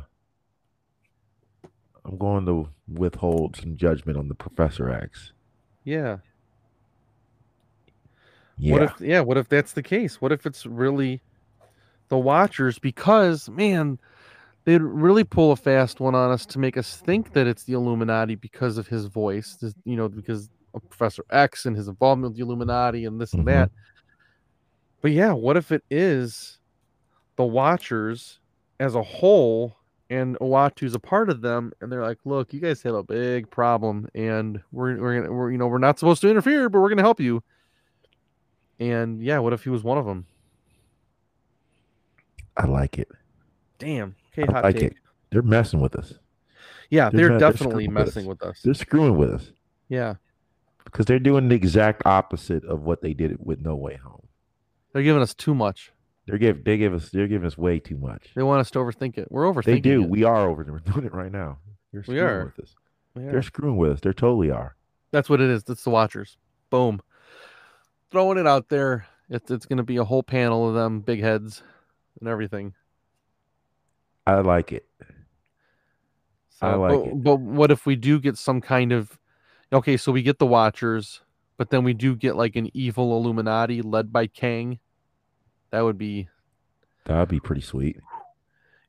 [2.03, 5.31] I'm going to withhold some judgment on the Professor X.
[5.83, 6.17] Yeah.
[8.57, 8.73] Yeah.
[8.73, 9.01] What if?
[9.01, 9.21] Yeah.
[9.21, 10.21] What if that's the case?
[10.21, 11.21] What if it's really
[12.09, 12.79] the Watchers?
[12.79, 13.99] Because man,
[14.63, 17.73] they'd really pull a fast one on us to make us think that it's the
[17.73, 19.57] Illuminati because of his voice.
[19.83, 23.43] You know, because of Professor X and his involvement with the Illuminati and this and
[23.43, 23.45] Mhm.
[23.47, 23.71] that.
[25.05, 26.57] But yeah, what if it is
[27.35, 28.39] the Watchers
[28.79, 29.77] as a whole?
[30.09, 33.51] And Uatu's a part of them, and they're like, "Look, you guys have a big
[33.51, 36.89] problem, and we're we're gonna we're you know we're not supposed to interfere, but we're
[36.89, 37.43] gonna help you."
[38.79, 40.25] And yeah, what if he was one of them?
[42.57, 43.09] I like it.
[43.77, 44.15] Damn.
[44.35, 44.83] Okay, I like take.
[44.93, 44.97] it.
[45.29, 46.15] They're messing with us.
[46.89, 48.27] Yeah, They're they're, me- they're definitely with messing us.
[48.27, 48.61] with us.
[48.63, 49.51] They're screwing with us
[49.87, 50.15] Yeah,
[50.83, 54.24] because they're doing the exact opposite of what they did with No Way Home.
[54.95, 55.91] They're giving us too much.
[56.25, 58.29] They're give they give us they're giving us way too much.
[58.33, 59.27] They want us to overthink it.
[59.29, 59.67] We're overthinking.
[59.67, 59.71] It.
[59.73, 60.03] They do.
[60.03, 60.09] It.
[60.09, 60.63] We are over.
[60.63, 61.57] We're doing it right now.
[61.91, 62.45] They're We screwing are.
[62.45, 62.75] with us.
[63.13, 63.99] We They're screwing with us.
[63.99, 64.77] They totally are.
[65.11, 65.65] That's what it is.
[65.65, 66.37] That's the Watchers.
[66.69, 67.01] Boom.
[68.09, 69.05] Throwing it out there.
[69.29, 71.61] It's it's going to be a whole panel of them, big heads,
[72.21, 72.73] and everything.
[74.25, 74.87] I like it.
[76.61, 77.23] I like but, it.
[77.23, 79.19] but what if we do get some kind of
[79.73, 79.97] okay?
[79.97, 81.19] So we get the Watchers,
[81.57, 84.79] but then we do get like an evil Illuminati led by Kang.
[85.75, 86.29] That would be
[87.03, 87.99] That'd be pretty sweet.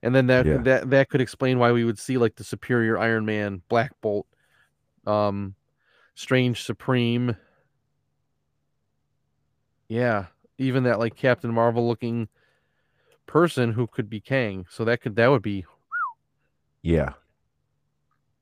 [0.05, 0.59] and then that Yeah.
[0.59, 4.29] that that could explain why we would see like the superior Iron Man, Black Bolt,
[5.05, 5.57] um,
[6.15, 7.35] Strange Supreme.
[9.89, 10.27] Yeah,
[10.59, 12.29] even that like Captain Marvel looking
[13.27, 14.65] person who could be Kang.
[14.71, 15.65] So that could that would be
[16.83, 17.15] Yeah.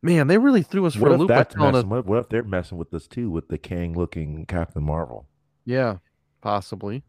[0.03, 0.27] man.
[0.27, 1.75] They really threw us for a loop by that's telling us.
[1.77, 1.89] messing?
[1.89, 5.27] What, what if they're messing with us too with the Kang looking Captain Marvel?
[5.65, 5.97] Yeah,
[6.43, 7.05] possibly.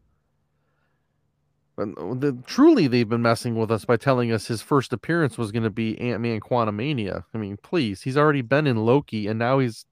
[1.76, 5.38] But uh, the, truly, they've been messing with us by telling us his first appearance
[5.38, 7.26] was going to be Ant Man Quantumania.
[7.34, 9.86] I mean, please, he's already been in Loki, and now he's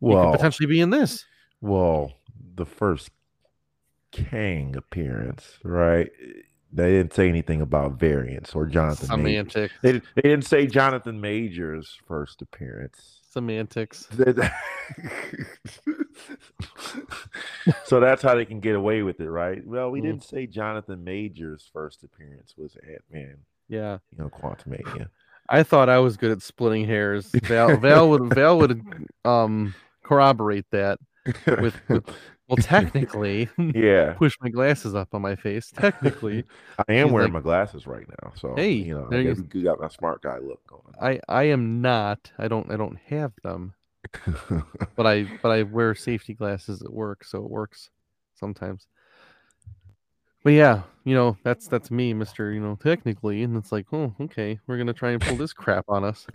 [0.00, 1.24] he could Well, potentially be in this.
[1.60, 2.12] well,
[2.54, 3.10] the first
[4.10, 6.10] Kang appearance, right?
[6.72, 9.22] They didn't say anything about variants or Jonathan.
[9.22, 9.52] Majors.
[9.52, 9.74] Semantics.
[9.82, 13.21] They, they didn't say Jonathan Majors' first appearance.
[13.32, 14.06] Semantics.
[17.84, 19.66] so that's how they can get away with it, right?
[19.66, 20.04] Well, we Mhm.
[20.04, 23.98] didn't say Jonathan Majors' first appearance was Ant Man, Yeah.
[24.10, 25.08] you know, Quantumania.
[25.48, 27.30] I thought I was good at splitting hairs.
[27.44, 28.82] Val, Val would Val would
[29.24, 29.74] um
[30.04, 30.98] corroborate that.
[31.46, 32.04] With- with-
[32.48, 35.70] Well, technically, yeah, push my glasses up on my face.
[35.74, 36.44] Technically,
[36.88, 39.80] I am wearing like- my glasses right now, so Hey, you know, there you got
[39.80, 40.94] my smart guy look going.
[41.00, 42.30] I I am not.
[42.38, 43.74] I don't I don't have them,
[44.96, 47.90] but I but I wear safety glasses at work, so it works
[48.34, 48.86] sometimes.
[50.44, 52.52] But yeah, you know that's that's me, Mister.
[52.52, 55.84] You know, technically, and it's like, oh, okay, we're gonna try and pull this crap
[55.88, 56.26] on us.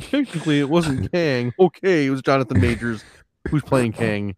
[0.00, 1.52] Technically, it wasn't Kang.
[1.58, 3.02] Okay, it was Jonathan Majors
[3.50, 4.36] who's playing Kang.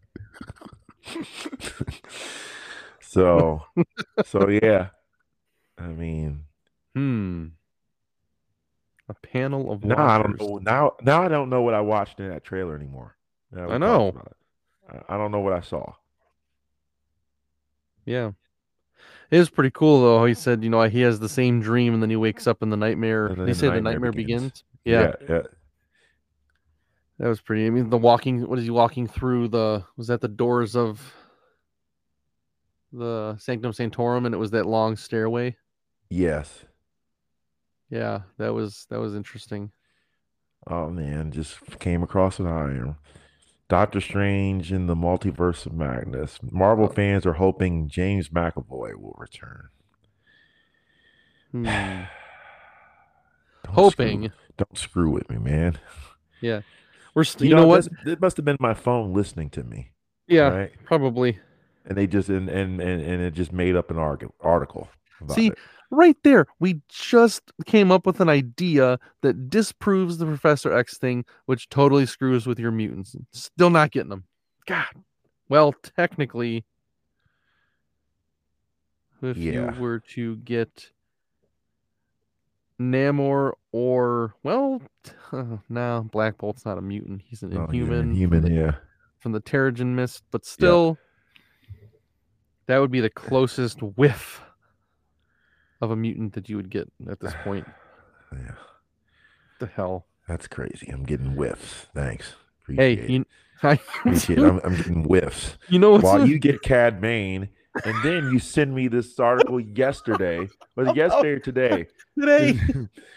[3.01, 3.63] so,
[4.25, 4.89] so yeah,
[5.79, 6.45] I mean,
[6.95, 7.47] Hmm.
[9.09, 10.59] A panel of now I don't know.
[10.63, 13.15] Now, now I don't know what I watched in that trailer anymore.
[13.55, 14.09] I know.
[14.09, 14.37] about it.
[15.09, 15.93] I- I don't know what I saw.
[18.05, 18.33] Yeah.
[19.31, 20.25] It is pretty cool though.
[20.25, 22.71] He said, you know, he has the same dream and then he wakes up in
[22.71, 23.35] the nightmare.
[23.37, 24.63] They the say the nightmare nightmare begins.
[24.63, 24.65] begins.
[24.85, 25.43] Yeah, yeah.
[27.19, 27.67] that was pretty.
[27.67, 28.47] I mean, the walking.
[28.47, 29.49] What is he walking through?
[29.49, 31.01] The was that the doors of
[32.93, 35.57] the Sanctum Sanctorum, and it was that long stairway.
[36.11, 36.65] Yes.
[37.91, 39.73] Yeah, that was that was interesting.
[40.67, 42.97] Oh man, just came across an iron.
[43.69, 46.39] Doctor Strange in the Multiverse of Madness.
[46.43, 46.93] Marvel Oh.
[46.93, 49.69] fans are hoping James McAvoy will return.
[51.53, 51.65] Hmm.
[53.65, 54.25] Don't Hoping.
[54.25, 55.79] screw, don't screw with me, man.
[56.43, 56.61] Yeah.
[57.15, 57.89] We're st- you, know, what?
[58.05, 59.93] It must have been my phone listening to me,
[60.27, 60.73] Yeah, right?
[60.85, 61.39] probably.
[61.87, 64.89] And they just and and and, and it just made up an article.
[65.21, 65.59] About See, it.
[65.91, 71.25] Right there, we just came up with an idea that disproves the Professor X thing,
[71.47, 73.15] which totally screws with your mutants.
[73.33, 74.25] Still not getting them.
[74.67, 74.87] God.
[75.49, 76.65] Well, technically,
[79.23, 79.75] if Yeah.
[79.75, 80.91] you were to get
[82.81, 84.83] Namor or well,
[85.33, 87.23] uh, no, Black Bolt's not a mutant.
[87.23, 88.11] He's an Oh, inhuman.
[88.11, 88.75] Inhuman, from the, yeah.
[89.19, 90.99] from the Terrigen Mist, but still,
[92.67, 94.41] that would be the closest whiff
[95.85, 97.67] of a mutant that you would get at this point.
[98.33, 98.55] Yeah.
[99.61, 100.07] the hell?
[100.27, 100.89] That's crazy.
[100.93, 101.87] I'm getting whiffs.
[101.95, 102.33] Thanks.
[102.67, 103.11] Hey, Appreciate it.
[103.11, 103.27] you,
[103.63, 104.45] I, Appreciate it.
[104.45, 105.57] I'm, I'm getting whiffs.
[105.69, 107.49] you know what's While you get Cad Bane,
[107.85, 110.49] and then you send me this article yesterday.
[110.75, 111.87] Was it yesterday or today?
[112.19, 112.59] today?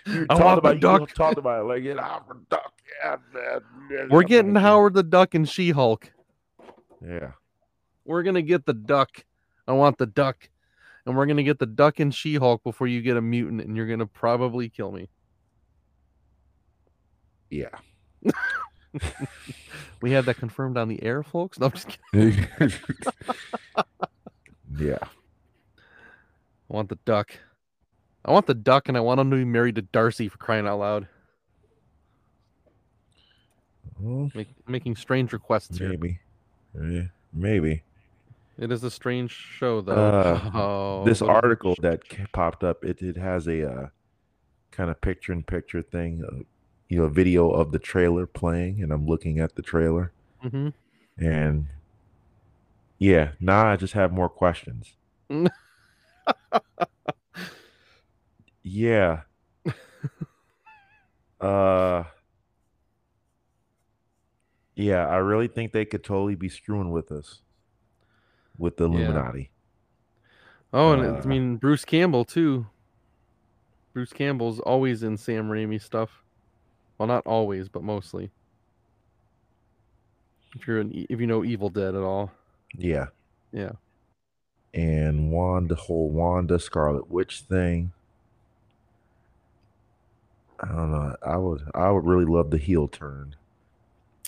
[0.06, 1.14] you I talked about you duck.
[1.16, 2.74] talked about it like get out the duck.
[3.04, 4.10] Yeah, man.
[4.10, 4.54] We're yeah, getting.
[4.56, 6.12] Howard the Duck and She Hulk.
[7.04, 7.32] Yeah.
[8.06, 9.26] We're gonna get the duck.
[9.68, 10.50] I want the duck,
[11.08, 13.76] and we're gonna get the duck and She Hulk before you get a mutant, and
[13.76, 15.10] you're gonna probably kill me.
[17.50, 17.70] Yeah.
[20.02, 21.60] We have that confirmed on the air, folks.
[21.60, 22.46] No, I'm just kidding.
[24.78, 24.98] yeah.
[25.02, 27.32] I want the duck.
[28.24, 30.68] I want the duck, and I want him to be married to Darcy for crying
[30.68, 31.08] out loud.
[34.00, 35.90] Make, making strange requests here.
[35.90, 36.20] maybe.
[36.80, 37.04] Yeah,
[37.34, 37.82] maybe.
[38.58, 39.94] It is a strange show, though.
[39.94, 42.02] Uh, oh, this article that
[42.32, 43.88] popped up, it, it has a uh,
[44.72, 46.44] kind of picture in picture thing, uh,
[46.90, 50.12] you know, video of the trailer playing, and I'm looking at the trailer,
[50.44, 50.74] Mhm.
[51.18, 51.68] and
[52.98, 54.96] yeah, now I just have more questions.
[58.64, 59.22] yeah.
[61.40, 62.04] uh.
[64.76, 67.42] Yeah, I really think they could totally be screwing with us,
[68.58, 68.98] with the Yeah.
[68.98, 69.50] Illuminati.
[70.74, 72.68] Oh, and Uh, I mean Bruce Campbell too.
[73.94, 76.24] Bruce Campbell's always in Sam Raimi stuff.
[76.98, 78.32] Well, not always, but mostly.
[80.56, 82.32] If you're an, if you know Evil Dead at all,
[82.78, 83.08] Yeah.
[83.52, 83.72] Yeah.
[84.74, 87.92] And Wanda, whole Wanda Scarlet Witch thing.
[90.60, 91.16] I don't know.
[91.26, 93.36] I would, I would really love the heel turn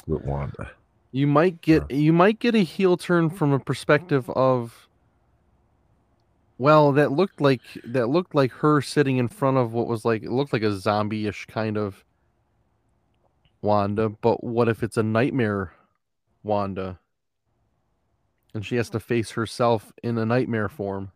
[0.07, 0.71] with Wanda.
[1.11, 4.87] You might get you might get a heel turn from a perspective of.
[6.57, 10.23] Well, that looked like that looked like her sitting in front of what was like
[10.23, 12.03] it looked like a zombie-ish kind of
[13.61, 15.73] Wanda, but what if it's a nightmare
[16.43, 16.99] Wanda?
[18.53, 21.11] And she has to face herself in a nightmare form.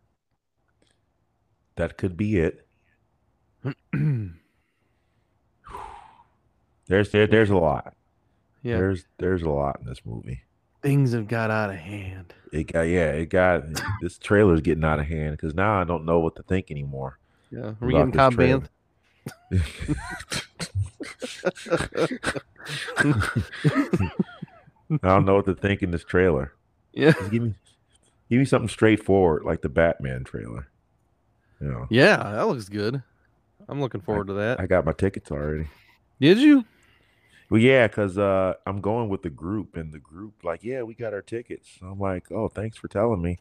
[1.76, 2.66] That could be it.
[6.86, 7.94] There's, there, there's a lot.
[8.64, 8.78] Yeah.
[8.78, 10.40] There's, there's a lot in this movie.
[10.82, 12.34] Things have got out of hand.
[12.52, 13.62] It got yeah, it got
[14.02, 17.18] this trailer's getting out of hand because now I don't know what to think anymore.
[17.50, 17.60] Yeah.
[17.60, 18.68] Are we getting Cad Bane?
[24.90, 26.52] I don't know what to think in this trailer.
[26.92, 27.12] Yeah.
[27.12, 27.54] Just give me
[28.30, 30.68] give me something straightforward like the Batman trailer.
[31.60, 33.02] You know, Yeah, that looks good.
[33.68, 34.60] I'm looking forward to that.
[34.60, 35.68] I got my tickets already.
[36.20, 36.64] Did you?
[37.50, 40.94] Well, yeah, because uh, I'm going with the group, and the group like, yeah, we
[40.94, 41.78] got our tickets.
[41.82, 43.38] I'm like, oh, thanks for telling me.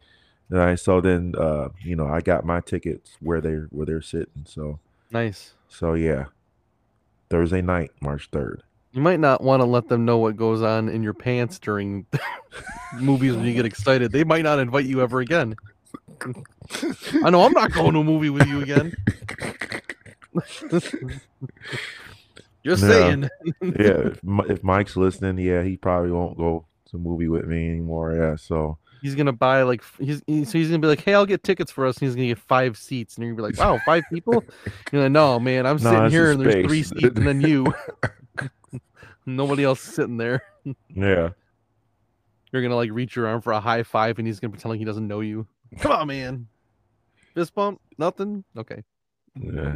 [0.50, 4.02] And I so then, uh, you know, I got my tickets where they're where they're
[4.02, 4.46] sitting.
[4.46, 4.80] So
[5.12, 5.54] Nice.
[5.68, 6.26] so yeah,
[7.30, 8.64] Thursday night, March third.
[8.92, 12.06] You might not want to let them know what goes on in your pants during
[13.00, 14.12] movies when you get excited.
[14.12, 15.56] They might not invite you ever again.
[17.24, 18.94] I know I'm not going to a movie with you again.
[22.66, 22.90] Just No.
[22.90, 23.30] saying.
[23.62, 27.70] yeah, if, if Mike's listening, yeah, he probably won't go to a movie with me
[27.70, 28.16] anymore.
[28.16, 31.26] Yeah, so He's gonna buy like he's he- so he's gonna be like, hey, I'll
[31.26, 31.98] get tickets for us.
[31.98, 34.42] And he's gonna get five seats, and you're gonna be like, wow, five people?
[34.94, 37.66] You're like, no, man, I'm No, sitting here, and there's three seats, and then you.
[39.26, 40.44] Nobody else sitting there.
[40.96, 41.30] yeah,
[42.54, 44.80] You're gonna like reach your arm for a high five, and he's gonna pretend like
[44.80, 45.48] he doesn't know you.
[45.80, 46.48] Come on, man.
[47.34, 47.82] Fist bump?
[47.98, 48.46] Nothing?
[48.58, 48.84] Okay.
[49.36, 49.76] yeah.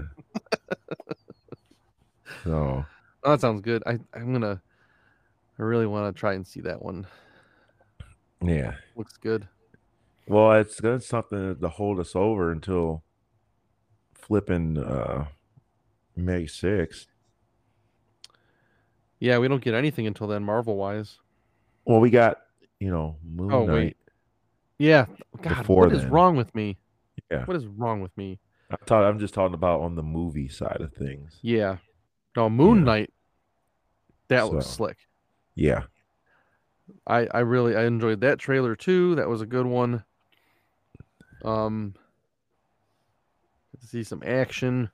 [2.44, 2.86] So
[3.24, 3.84] Oh, that sounds good.
[3.86, 4.62] I, I'm gonna
[5.60, 7.08] I really wanna try and see that one.
[8.42, 9.48] yeah, Looks good.
[10.28, 13.04] well, it's got something to hold us over until
[14.14, 15.26] flipping uh
[16.16, 17.08] May sixth.
[19.20, 21.18] Yeah, we don't get anything until then, Marvel wise.
[21.86, 22.38] Well, we got
[22.80, 23.74] you know Moon Oh, Knight.
[23.74, 23.98] wait.
[24.80, 25.08] Yeah.
[25.42, 26.12] God, what is then.
[26.12, 26.78] wrong with me?
[27.32, 27.46] Yeah.
[27.46, 28.40] What is wrong with me?
[28.70, 31.40] I'm, talk- I'm just talking about on the movie side of things.
[31.42, 31.78] Yeah.
[32.38, 32.84] No, Moon Yeah.
[32.84, 33.14] Knight.
[34.30, 34.98] That looks slick.
[35.56, 35.84] Yeah,
[37.08, 39.16] I I really I enjoyed that trailer too.
[39.16, 40.04] That was a good one.
[41.44, 41.96] Um
[43.72, 44.92] get to see some action.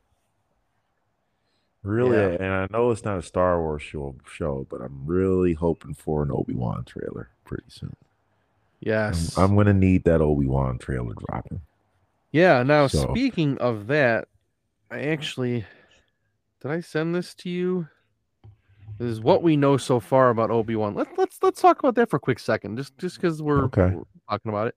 [1.85, 2.37] really, Yeah.
[2.39, 6.23] and I know it's not a Star Wars show, show, but I'm really hoping for
[6.23, 7.89] an Obi Wan trailer pretty soon.
[7.89, 8.07] I'm,
[8.79, 9.37] Yes.
[9.37, 11.59] I'm gonna need that Obi Wan trailer dropping.
[12.31, 14.29] Yeah, now So- speaking of that,
[14.89, 15.65] I actually
[16.63, 17.87] did I send this to you?
[18.97, 20.95] This is what we know so far about Obi-Wan.
[20.95, 23.89] Let's let's let's talk about that for a quick second, just just because we're, Okay.
[23.93, 24.75] we're talking about it.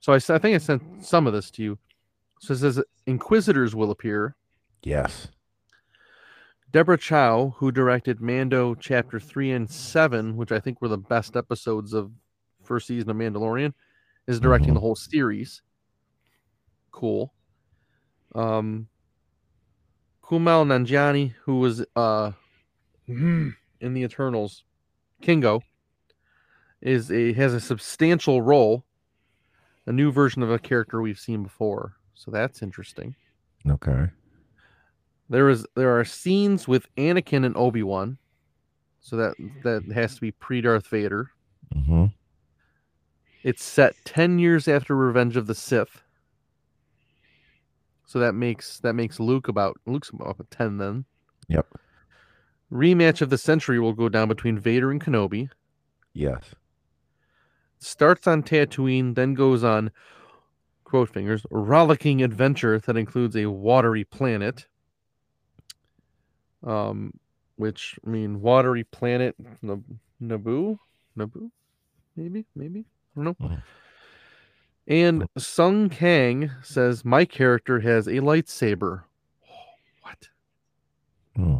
[0.00, 1.78] So I, I think I sent some of this to you.
[2.40, 4.36] So it says Inquisitors will appear.
[4.82, 5.28] Yes.
[6.72, 11.36] Deborah Chow, who directed Mando chapter three and seven, which I think were the best
[11.36, 12.10] episodes of
[12.62, 13.72] first season of Mandalorian,
[14.26, 14.74] is directing Mhm.
[14.74, 15.62] the whole series.
[16.92, 17.32] Cool.
[18.34, 18.88] Um,
[20.26, 22.32] Kumail Nanjiani, who was uh
[23.06, 24.64] in the Eternals,
[25.22, 25.62] Kingo,
[26.80, 28.84] is a has a substantial role,
[29.86, 31.94] a new version of a character we've seen before.
[32.14, 33.14] So that's interesting.
[33.68, 34.08] Okay.
[35.28, 38.18] There is there are scenes with Anakin and Obi Wan,
[39.00, 41.30] so that that has to be pre Darth Vader.
[41.74, 42.06] Mm-hmm.
[43.44, 46.02] It's set ten years after Revenge of the Sith,
[48.06, 51.04] so that makes that makes Luke about Luke's about ten then.
[51.48, 51.66] Yep.
[52.72, 55.50] Rematch of the century will go down between Vader and Kenobi.
[56.12, 56.54] Yes.
[57.78, 59.90] Starts on Tatooine, then goes on
[60.84, 64.66] quote fingers rollicking adventure that includes a watery planet.
[66.64, 67.12] Um,
[67.56, 70.78] which I mean, watery planet Nab- Naboo,
[71.16, 71.50] Naboo,
[72.16, 72.84] maybe, maybe
[73.16, 73.48] I don't know.
[73.48, 73.62] Mhm.
[74.88, 79.02] And Sung Kang says my character has a lightsaber.
[80.02, 80.28] What?
[81.34, 81.56] Hmm.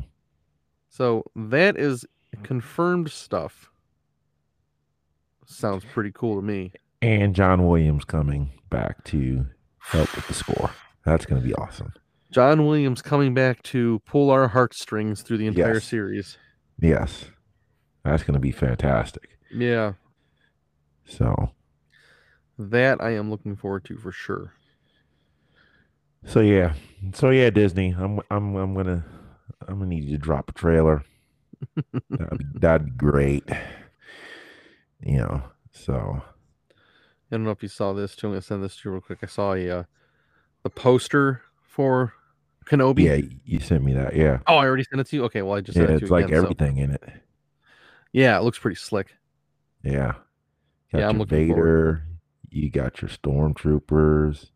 [0.89, 2.07] So that is
[2.45, 3.71] confirmed stuff.
[5.47, 6.73] Sounds pretty cool to me.
[7.03, 9.47] And John Williams coming back to
[9.79, 10.71] help with the score.
[11.05, 11.93] That's gonna be awesome.
[12.33, 15.85] John Williams coming back to pull our heartstrings through the entire Yes.
[15.85, 16.39] series.
[16.81, 17.27] Yes.
[18.05, 19.31] That's gonna be fantastic.
[19.53, 19.93] Yeah,
[21.05, 21.51] So
[22.59, 24.53] that I am looking forward to for sure.
[26.25, 26.75] so yeah.
[27.15, 27.95] So yeah, Disney.
[27.99, 29.05] I'm I'm I'm gonna
[29.69, 31.05] I'm gonna need you to drop a trailer.
[32.11, 33.49] that'd, be, that'd be great.
[35.01, 35.43] You know,
[35.73, 36.73] so I
[37.31, 38.29] don't know if you saw this too.
[38.29, 39.19] I'm gonna send this to you real quick.
[39.23, 39.83] I saw a uh,
[40.63, 42.13] the poster for
[42.65, 43.05] Kenobi.
[43.05, 44.17] yeah, you sent me that.
[44.17, 44.39] Yeah.
[44.47, 45.25] Oh, I already sent it to you.
[45.27, 46.91] Okay, well I just Yeah, sent it to it's you like again, so- everything in
[46.93, 47.05] it.
[48.13, 49.15] Yeah, it looks pretty slick.
[49.83, 50.15] Yeah.
[50.93, 52.03] Got Yeah, I'm looking forward Vader.
[52.51, 54.51] You got your stormtroopers.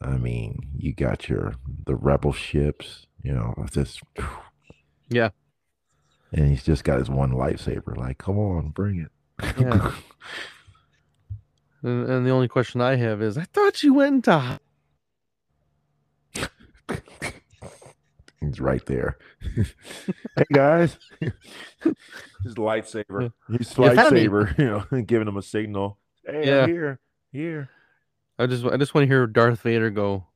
[0.00, 1.54] I mean, you got your
[1.86, 3.06] the rebel ships.
[3.22, 4.00] You know, it's just
[5.08, 5.30] Yeah.
[6.32, 7.96] And he's just got his one lightsaber.
[7.96, 9.10] Like, come on, bring it.
[9.58, 9.92] Yeah.
[11.82, 14.38] and, and the only question I have is, I thought you went into.
[14.38, 14.58] hi-
[18.40, 19.18] He's right there.
[19.56, 23.32] hey guys, his lightsaber.
[23.48, 24.56] His You lightsaber.
[24.58, 25.98] You know, giving him a signal.
[26.28, 26.62] Hey, Yeah.
[26.64, 27.00] I'm here,
[27.32, 27.70] here.
[28.38, 30.26] I just, I just want to hear Darth Vader go,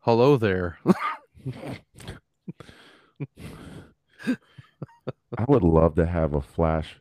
[0.00, 0.78] "Hello there."
[5.38, 6.96] I would love to have a flash.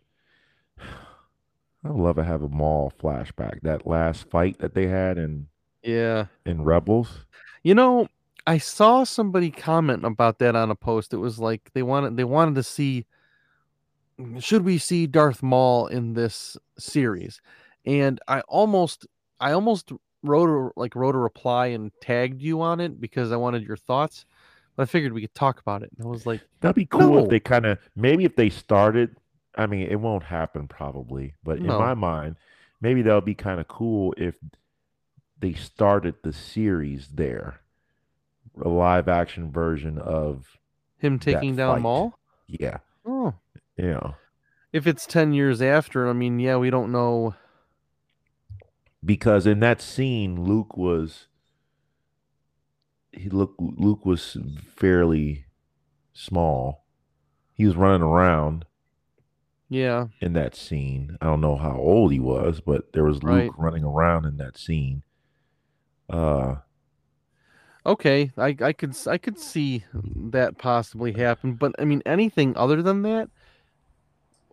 [0.80, 3.62] I would love to have a Maul flashback.
[3.64, 5.48] That last fight that they had in
[5.84, 6.26] yeah.
[6.46, 7.26] in Rebels.
[7.64, 8.08] You know,
[8.46, 11.14] I saw somebody comment about that on a post.
[11.14, 13.06] It was like they wanted they wanted to see
[14.40, 17.42] should we see Darth Maul in this series?
[17.86, 19.06] And I almost
[19.40, 19.92] I almost
[20.24, 23.78] wrote a, like wrote a reply and tagged you on it because I wanted your
[23.78, 24.26] thoughts.
[24.76, 25.92] But I figured we could talk about it.
[25.98, 27.18] And I was like, That'd be cool No.
[27.20, 29.16] if they kind of maybe if they started.
[29.58, 32.36] I mean, it won't happen probably, but in my mind,
[32.82, 34.36] maybe that would be kind of cool if
[35.40, 37.62] they started the series there,
[38.62, 40.46] a live action version of
[40.98, 41.82] him taking down fight.
[41.84, 42.20] Maul?
[42.48, 43.34] yeah, Oh.
[43.78, 44.16] know,
[44.74, 47.36] If it's 10 years after, I mean, yeah, we don't know.
[49.06, 51.28] Because in that scene, Luke was
[53.12, 54.38] he look Luke was
[54.76, 55.46] fairly
[56.14, 56.86] small.
[57.54, 58.66] He was running around
[59.70, 60.08] Yeah.
[60.20, 61.18] in that scene.
[61.22, 63.52] I don't know how old he was, but there was Luke Right.
[63.58, 65.04] running around in that scene.
[66.10, 66.58] Uh
[67.88, 72.82] Okay, I I could i could see that possibly happen, but I mean anything other
[72.82, 73.30] than that,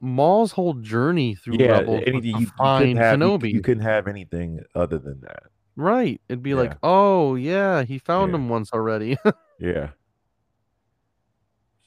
[0.04, 3.52] Maul's whole journey through yeah, anything you, you find have you, Kenobi.
[3.52, 5.44] you couldn't have anything other than that.
[5.76, 6.20] right?
[6.28, 8.36] It'd be like, oh yeah, he found Yeah.
[8.38, 9.16] him once already.
[9.60, 9.90] Yeah.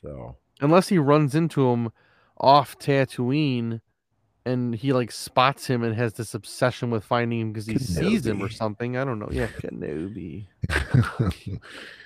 [0.02, 1.92] So Unless he runs into him
[2.40, 3.82] off Tatooine,
[4.46, 8.26] and he like spots him and has this obsession with finding him because he sees
[8.26, 8.96] him or something.
[8.96, 9.28] I don't know.
[9.32, 10.46] Yeah, Kenobi.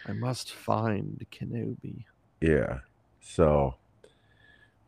[0.07, 2.05] I must find Kenobi.
[2.41, 2.79] yeah.
[3.21, 3.75] So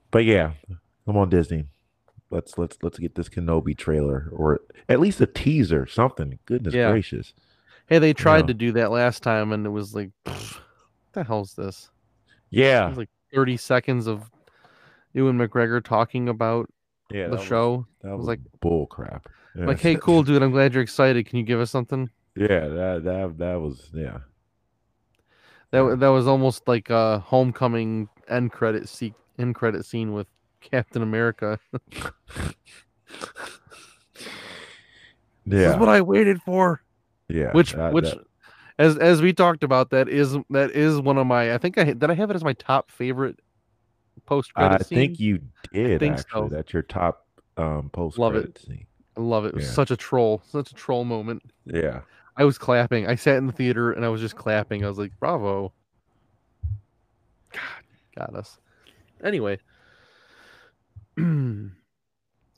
[0.09, 0.53] but yeah,
[1.11, 1.65] come on Disney.
[2.29, 6.39] Let's let's let's get this Kenobi trailer or at least a teaser, something.
[6.45, 6.89] Goodness Yeah.
[6.91, 7.33] gracious.
[7.87, 8.47] Hey, they tried Yeah.
[8.47, 11.91] to do that last time, and it was like, "Pfft, what the hell's this?
[12.49, 12.87] It Yeah.
[12.87, 14.31] was like 30 seconds of
[15.13, 16.69] Ewan McGregor talking about
[17.09, 17.23] Yeah.
[17.25, 17.85] the that was- show.
[18.01, 19.27] that was was like- like bull crap.
[19.53, 19.65] Yeah.
[19.65, 20.41] Like, hey, cool, dude.
[20.41, 21.25] I'm glad you're excited.
[21.25, 22.09] Can you give us something?
[22.37, 24.19] Yeah, that that that was yeah.
[25.71, 30.27] That that was almost like a homecoming end credit se- end credit scene with
[30.61, 31.59] Captain America.
[35.45, 35.71] This Yeah.
[35.73, 36.81] is what I waited for.
[37.27, 37.51] yeah.
[37.51, 38.25] Which that- which that-
[38.77, 41.85] as as we talked about that is that is one of my I think I
[41.85, 43.39] did I have it as my top favorite
[44.25, 44.97] post I credit scene.
[44.97, 45.41] think you
[45.73, 46.49] did think actually.
[46.49, 46.55] so.
[46.55, 47.25] That's your top
[47.57, 48.41] um post Love it.
[48.43, 48.85] credit scene.
[49.17, 49.49] I love it.
[49.49, 49.71] It was Yeah.
[49.71, 51.43] such a troll, such a troll moment.
[51.65, 52.01] Yeah.
[52.37, 53.07] I was clapping.
[53.07, 54.85] I sat in the theater and I was just clapping.
[54.85, 55.73] I was like, "Bravo!"
[57.51, 57.61] God,
[58.15, 58.57] got us.
[59.23, 59.59] Anyway,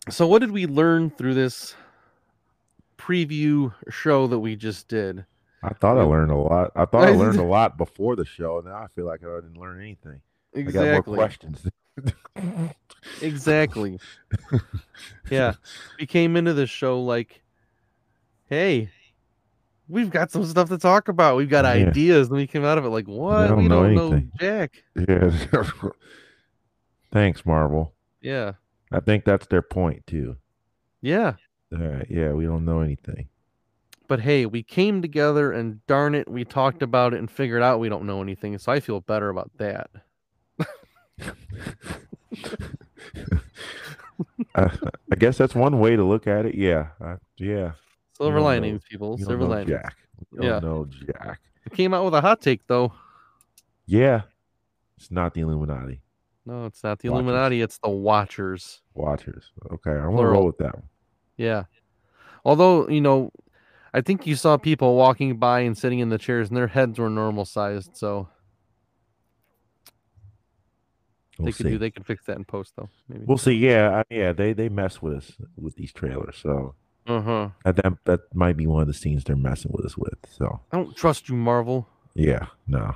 [0.09, 1.75] so what did we learn through this
[2.97, 5.25] preview show that we just did?
[5.63, 6.71] I thought I learned a lot.
[6.75, 8.57] I thought I learned a lot before the show.
[8.59, 10.21] And now I feel like I didn't learn anything.
[10.55, 11.15] I got more Exactly.
[11.15, 11.67] questions.
[13.21, 13.99] Exactly.
[15.29, 15.53] yeah,
[15.99, 17.41] we came into the show like,
[18.47, 18.89] "Hey."
[19.89, 21.35] We've got some stuff to talk about.
[21.35, 21.87] We've got Yeah.
[21.89, 23.47] ideas, and we came out of it like, "What?
[23.47, 25.29] don't we know don't know anything." Jack." yeah.
[27.11, 27.93] Thanks, Marvel.
[28.23, 28.53] Yeah,
[28.91, 30.37] I think that's their point too.
[31.01, 31.33] yeah.
[31.71, 33.27] Uh, yeah, we don't know anything.
[34.07, 37.79] But hey, we came together and darn it, we talked about it and figured out
[37.79, 38.55] we don't know anything.
[38.59, 39.89] So I feel better about that.
[44.55, 44.71] I,
[45.11, 46.55] I guess that's one way to look at it.
[46.55, 47.71] Yeah, I, yeah.
[48.17, 49.17] Silver don't know- linings, people.
[49.17, 49.71] Silver linings.
[49.71, 49.95] Jack.
[50.39, 50.59] Yeah.
[50.59, 51.39] No, Jack.
[51.69, 52.93] We came out with a hot take though.
[53.85, 54.21] Yeah,
[54.97, 56.01] it's not the Illuminati.
[56.45, 57.23] No, it's not the Watchers.
[57.23, 58.81] Illuminati, it's the Watchers.
[58.93, 59.51] Watchers.
[59.71, 60.83] Okay, I'm gonna roll with that one.
[61.37, 61.63] Yeah.
[62.45, 63.31] Although, you know,
[63.93, 66.99] I think you saw people walking by and sitting in the chairs and their heads
[66.99, 68.27] were normal sized, so
[71.39, 71.71] We'll they could see.
[71.71, 73.23] do they could fix that in post though, maybe.
[73.25, 73.53] We'll see.
[73.53, 74.33] Yeah, yeah.
[74.33, 76.75] They they mess with us with these trailers, so
[77.07, 77.49] uh-huh.
[77.65, 80.13] that that, that might be one of the scenes they're messing with us with.
[80.29, 81.87] So I don't trust you, Marvel.
[82.13, 82.93] yeah, no,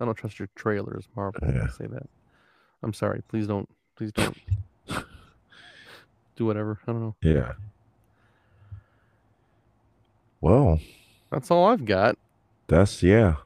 [0.00, 1.40] I don't trust your trailers, Marvel.
[1.44, 2.06] I say that.
[2.82, 3.22] I'm sorry.
[3.28, 3.68] Please don't.
[3.96, 4.36] Please don't.
[6.36, 6.78] Do whatever.
[6.86, 7.14] I don't know.
[7.22, 7.52] yeah.
[10.40, 10.78] Well,
[11.30, 12.16] That's all I've got.
[12.68, 13.36] that's yeah.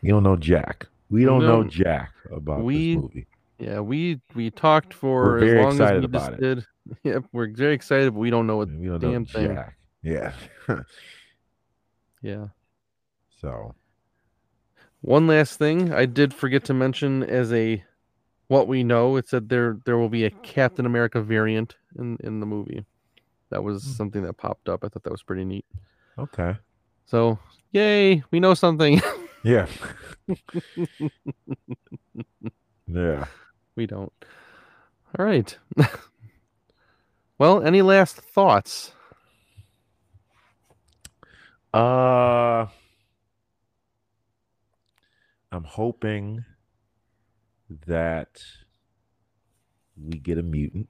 [0.00, 0.86] You don't know Jack.
[1.10, 3.26] We don't know Jack about We- this movie.
[3.58, 6.40] Yeah, we we talked for We're as long as we about just it.
[6.40, 6.66] did.
[7.04, 8.68] Yep, we're very excited, but we don't know what.
[8.68, 9.54] we don't know damn thing.
[9.54, 9.76] jack.
[10.02, 10.32] Yeah.
[12.22, 12.46] Yeah.
[13.40, 13.74] so
[15.02, 17.82] One last thing I did forget to mention as a
[18.48, 22.40] what we know, it said there there will be a Captain America variant in in
[22.40, 22.84] the movie.
[23.50, 23.90] That was Hmm.
[23.90, 24.84] something that popped up.
[24.84, 25.66] I thought that was pretty neat.
[26.18, 26.56] okay.
[27.04, 27.38] So,
[27.72, 29.00] yay, we know something.
[29.44, 29.66] Yeah.
[32.86, 33.24] yeah.
[33.74, 34.12] we don't.
[35.18, 35.58] All right.
[37.38, 38.92] well, any last thoughts?
[41.74, 42.66] Uh
[45.52, 46.46] I'm hoping
[47.86, 48.42] that
[50.02, 50.88] we get a mutant,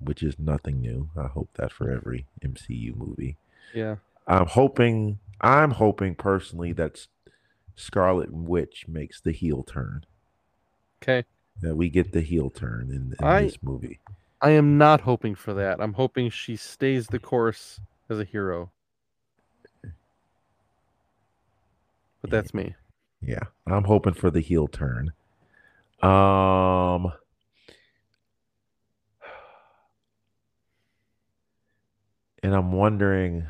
[0.00, 1.08] which is nothing new.
[1.16, 3.36] I hope that for every MCU movie.
[3.72, 3.96] Yeah.
[4.26, 7.06] I'm hoping I'm hoping personally that
[7.76, 10.04] Scarlet Witch makes the heel turn.
[11.00, 11.24] Okay.
[11.60, 14.00] That we get the heel turn in, in I- this movie.
[14.40, 15.80] I am not hoping for that.
[15.80, 18.70] I'm hoping she stays the course as a hero.
[22.20, 22.74] But that's me.
[23.20, 25.12] Yeah, I'm hoping for the heel turn.
[26.02, 27.12] Um,
[32.42, 33.48] and I'm wondering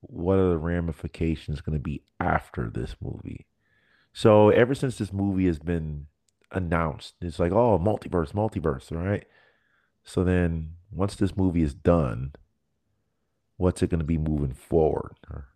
[0.00, 3.46] what are the ramifications going to be after this movie.
[4.12, 6.06] So ever since this movie has been
[6.50, 9.26] announced, it's like, oh, multiverse, multiverse, right?
[10.04, 12.32] So then once this movie is done,
[13.56, 15.16] what's it going to be moving forward?
[15.30, 15.48] Or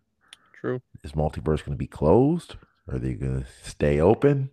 [0.63, 0.81] True.
[1.03, 2.55] is multiverse going to be closed?
[2.89, 4.49] Are they going to stay open?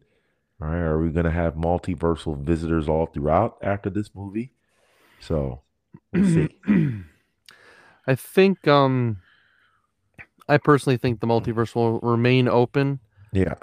[0.60, 0.78] All right.
[0.78, 4.52] Are we going to have multiversal visitors all throughout after this movie?
[5.20, 5.62] So
[6.12, 6.48] we'll see.
[8.08, 9.18] I think um
[10.48, 12.98] I personally think the multiverse will remain open.
[13.32, 13.54] Yeah.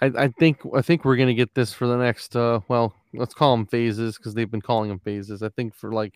[0.00, 3.34] I, I think I think we're gonna get this for the next uh well let's
[3.34, 5.42] call them phases because they've been calling them phases.
[5.42, 6.14] I think for like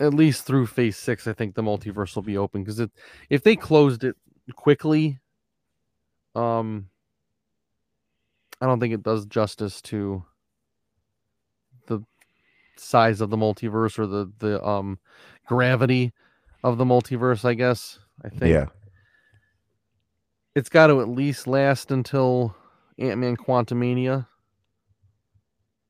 [0.00, 2.84] at least through phase six, I think the multiverse will be open because
[3.30, 4.16] if they closed it
[4.54, 5.18] quickly,
[6.34, 6.88] um,
[8.60, 10.24] I don't think it does justice to
[11.86, 12.00] the
[12.76, 14.98] size of the multiverse or the the um
[15.46, 16.12] gravity
[16.64, 17.44] of the multiverse.
[17.44, 18.66] I guess I think Yeah.
[20.54, 22.54] it's got to at least last until
[22.98, 24.26] Ant Man Quantumania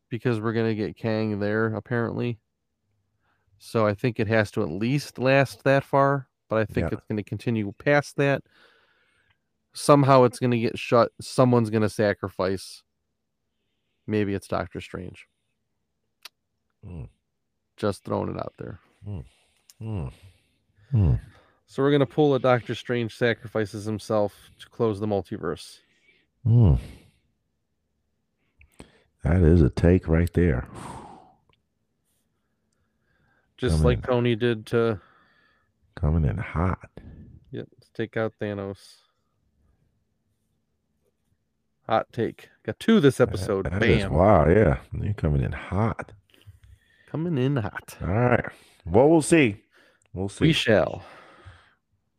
[0.09, 2.39] because we're gonna get Kang there apparently.
[3.59, 6.99] So I think it has to at least last that far, but I think Yeah.
[6.99, 8.43] it's going to continue past that.
[9.73, 11.13] Somehow it's going to get shut.
[11.21, 12.83] Someone's going to sacrifice.
[14.07, 15.27] Maybe it's Doctor Strange.
[16.87, 17.09] Mm.
[17.77, 18.79] Just throwing it out there.
[19.05, 20.09] Hmm.
[20.91, 21.15] Hmm.
[21.67, 25.79] So we're going to pull a Doctor Strange sacrifices himself to close the multiverse.
[26.45, 26.75] Hmm.
[29.25, 30.69] That is a take right there.
[33.59, 34.07] Just Coming like.
[34.07, 35.01] Tony did to
[36.01, 36.79] Coming in hot.
[37.53, 38.79] Yep, let's take out Thanos.
[41.89, 42.49] Hot take.
[42.65, 43.67] Got two this episode.
[43.67, 44.13] That is- Bam.
[44.13, 44.49] wow.
[44.49, 44.79] Yeah.
[44.93, 46.13] You're coming in hot.
[47.09, 47.97] Coming in hot.
[48.03, 48.45] All right.
[48.85, 49.63] Well, we'll see.
[50.13, 50.47] We'll see.
[50.47, 51.05] We shall.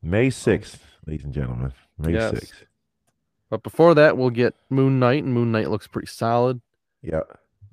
[0.01, 1.73] May 6th, ladies and gentlemen.
[1.97, 2.31] May Yes.
[2.33, 2.63] 6th.
[3.49, 6.61] But before that, we'll get Moon Knight, and Moon Knight looks pretty solid.
[7.01, 7.21] Yeah.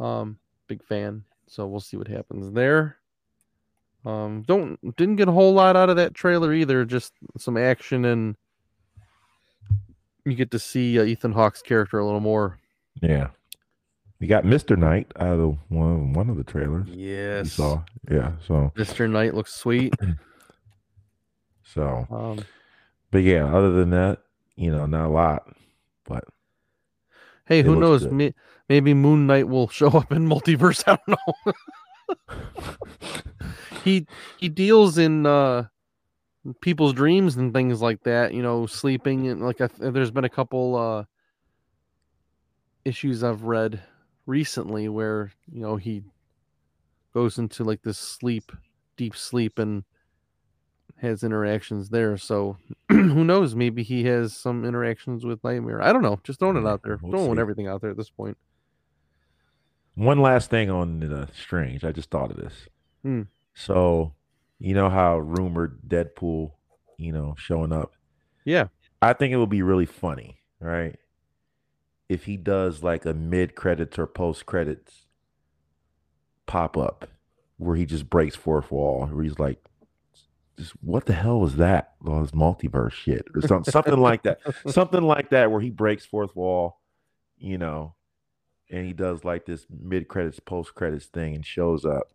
[0.01, 1.25] Um, big fan.
[1.47, 2.97] So we'll see what happens there.
[4.05, 6.85] Um, don't didn't get a whole lot out of that trailer either.
[6.85, 8.37] Just some action and
[10.25, 12.59] you get to see uh, Ethan Hawke's character a little more.
[13.03, 13.29] Yeah.
[14.21, 14.76] You got Mr.
[14.79, 16.89] Knight out of one, one of the trailers.
[16.89, 17.83] Yes, saw.
[18.11, 18.33] Yeah.
[18.47, 19.11] So, Mr.
[19.11, 19.93] Knight looks sweet.
[21.63, 22.45] so, Um,
[23.11, 24.21] but yeah, other than that,
[24.57, 25.49] you know, not a lot.
[26.05, 26.25] But
[27.47, 28.07] hey, who knows?
[28.07, 28.35] good.
[28.68, 30.85] Maybe Moon Knight will show up in multiverse.
[30.87, 31.53] I don't know.
[33.85, 34.07] he
[34.39, 35.64] he deals in uh
[36.61, 40.25] people's dreams and things like that you know sleeping and like I th- there's been
[40.25, 41.05] a couple uh
[42.85, 43.83] issues i've read
[44.26, 46.03] recently where you know he
[47.14, 48.53] goes into like this sleep
[48.97, 49.85] deep sleep and
[51.01, 52.17] has interactions there.
[52.17, 52.57] So
[52.89, 53.55] who knows?
[53.55, 55.83] Maybe he has some interactions with nightmare.
[55.83, 56.21] I don't know.
[56.25, 56.99] Just throwing it out there.
[57.03, 57.41] we'll throwing see.
[57.41, 58.37] everything out there at this point
[59.95, 61.84] one last thing on the Strange.
[61.84, 62.54] I just thought of this.
[63.03, 63.22] Hmm.
[63.54, 64.14] So,
[64.58, 66.53] you know how rumored Deadpool,
[66.99, 67.92] you know, showing up.
[68.45, 68.68] yeah
[69.03, 70.96] I think it would be really funny, right?
[72.08, 75.07] If he does like a mid credits or post credits
[76.46, 77.08] pop up
[77.58, 79.62] where he just breaks fourth wall, where he's like,
[80.57, 81.95] just what the hell was that?
[82.07, 84.41] All this multiverse shit or something, something like that.
[84.68, 86.79] Something like that where he breaks fourth wall
[87.38, 87.95] you know,
[88.70, 92.08] and he does like this mid credits, post credits thing and shows up.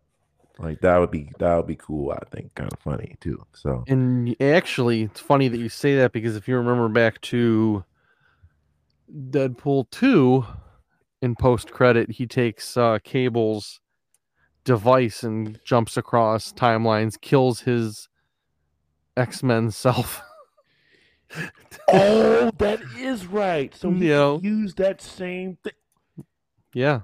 [0.58, 2.54] Like that would be that would be cool, I think.
[2.54, 3.42] Kind of funny too.
[3.54, 7.84] So And actually, it's funny that you say that because if you remember back to
[9.30, 10.44] Deadpool 2
[11.22, 13.80] in post credit, he takes uh, Cable's
[14.64, 18.08] device and jumps across timelines, kills his
[19.16, 20.22] X Men self.
[21.88, 23.72] Oh, that is right.
[23.74, 24.36] So he You know.
[24.38, 25.72] could use that same thing.
[26.72, 27.00] Yeah.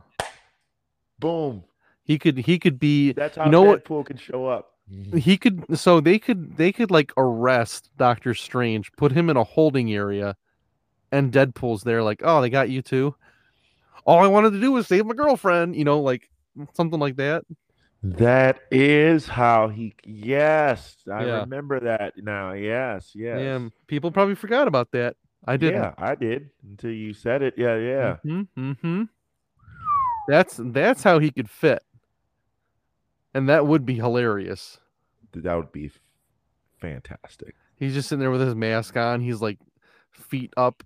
[1.18, 1.64] Boom.
[2.04, 4.72] He could he could be That's how know what- Deadpool can show up.
[5.16, 9.42] he could so they could they could like arrest Doctor Strange, put him in a
[9.44, 10.36] holding area,
[11.10, 13.14] and Deadpool's there like, oh, they got you too.
[14.04, 16.30] All I wanted to do was save my girlfriend, you know, like
[16.74, 17.42] something like that.
[18.04, 19.94] That is how he.
[20.04, 21.40] Yes, I Yeah.
[21.40, 22.52] remember that now.
[22.52, 23.38] Yes, yes.
[23.40, 25.16] And people probably forgot about that.
[25.44, 25.80] I didn't.
[25.80, 27.54] Yeah, I did until you said it.
[27.56, 28.16] Yeah, yeah.
[28.24, 29.02] Mm-hmm, mm-hmm.
[30.28, 31.82] That's that's how he could fit.
[33.34, 34.78] And that would be hilarious.
[35.34, 35.90] That would be
[36.80, 37.54] fantastic.
[37.76, 39.20] He's just sitting there with his mask on.
[39.20, 39.58] He's like
[40.10, 40.82] feet up,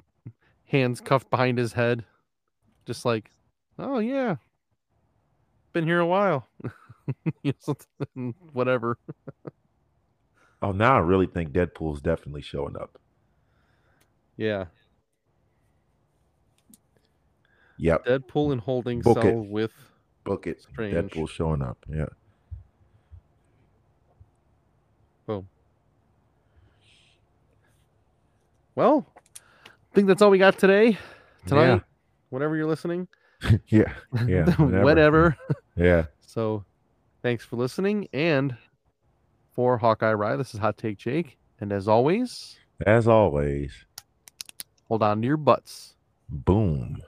[0.65, 2.05] hands cuffed behind his head.
[2.87, 3.31] Just like,
[3.79, 4.37] oh yeah.
[5.73, 6.47] Been here a while.
[7.43, 8.97] You know, something- Whatever.
[10.63, 12.99] Oh, now I really think Deadpool's definitely showing up.
[14.37, 14.67] Yeah.
[17.81, 19.23] Yep, Deadpool in holding Book it.
[19.23, 19.73] cell with
[20.25, 20.61] book it.
[20.61, 20.95] Strange.
[20.95, 21.79] Deadpool showing up.
[21.89, 22.07] Yeah.
[25.27, 25.49] Boom.
[28.75, 29.07] Well,
[29.67, 30.99] I think that's all we got today.
[31.47, 31.83] Tonight,
[32.31, 33.09] whenever you're listening.
[33.69, 33.95] Yeah.
[34.27, 34.45] Yeah.
[34.57, 34.85] whenever.
[34.85, 35.37] Whatever.
[35.75, 36.05] Yeah.
[36.21, 36.63] So
[37.23, 38.07] thanks for listening.
[38.13, 38.55] And
[39.55, 41.39] for Hawkeye Rye, this is Hot Take Jake.
[41.59, 43.73] And as always, As always,
[44.89, 45.95] hold on to your butts.
[46.29, 47.01] boom.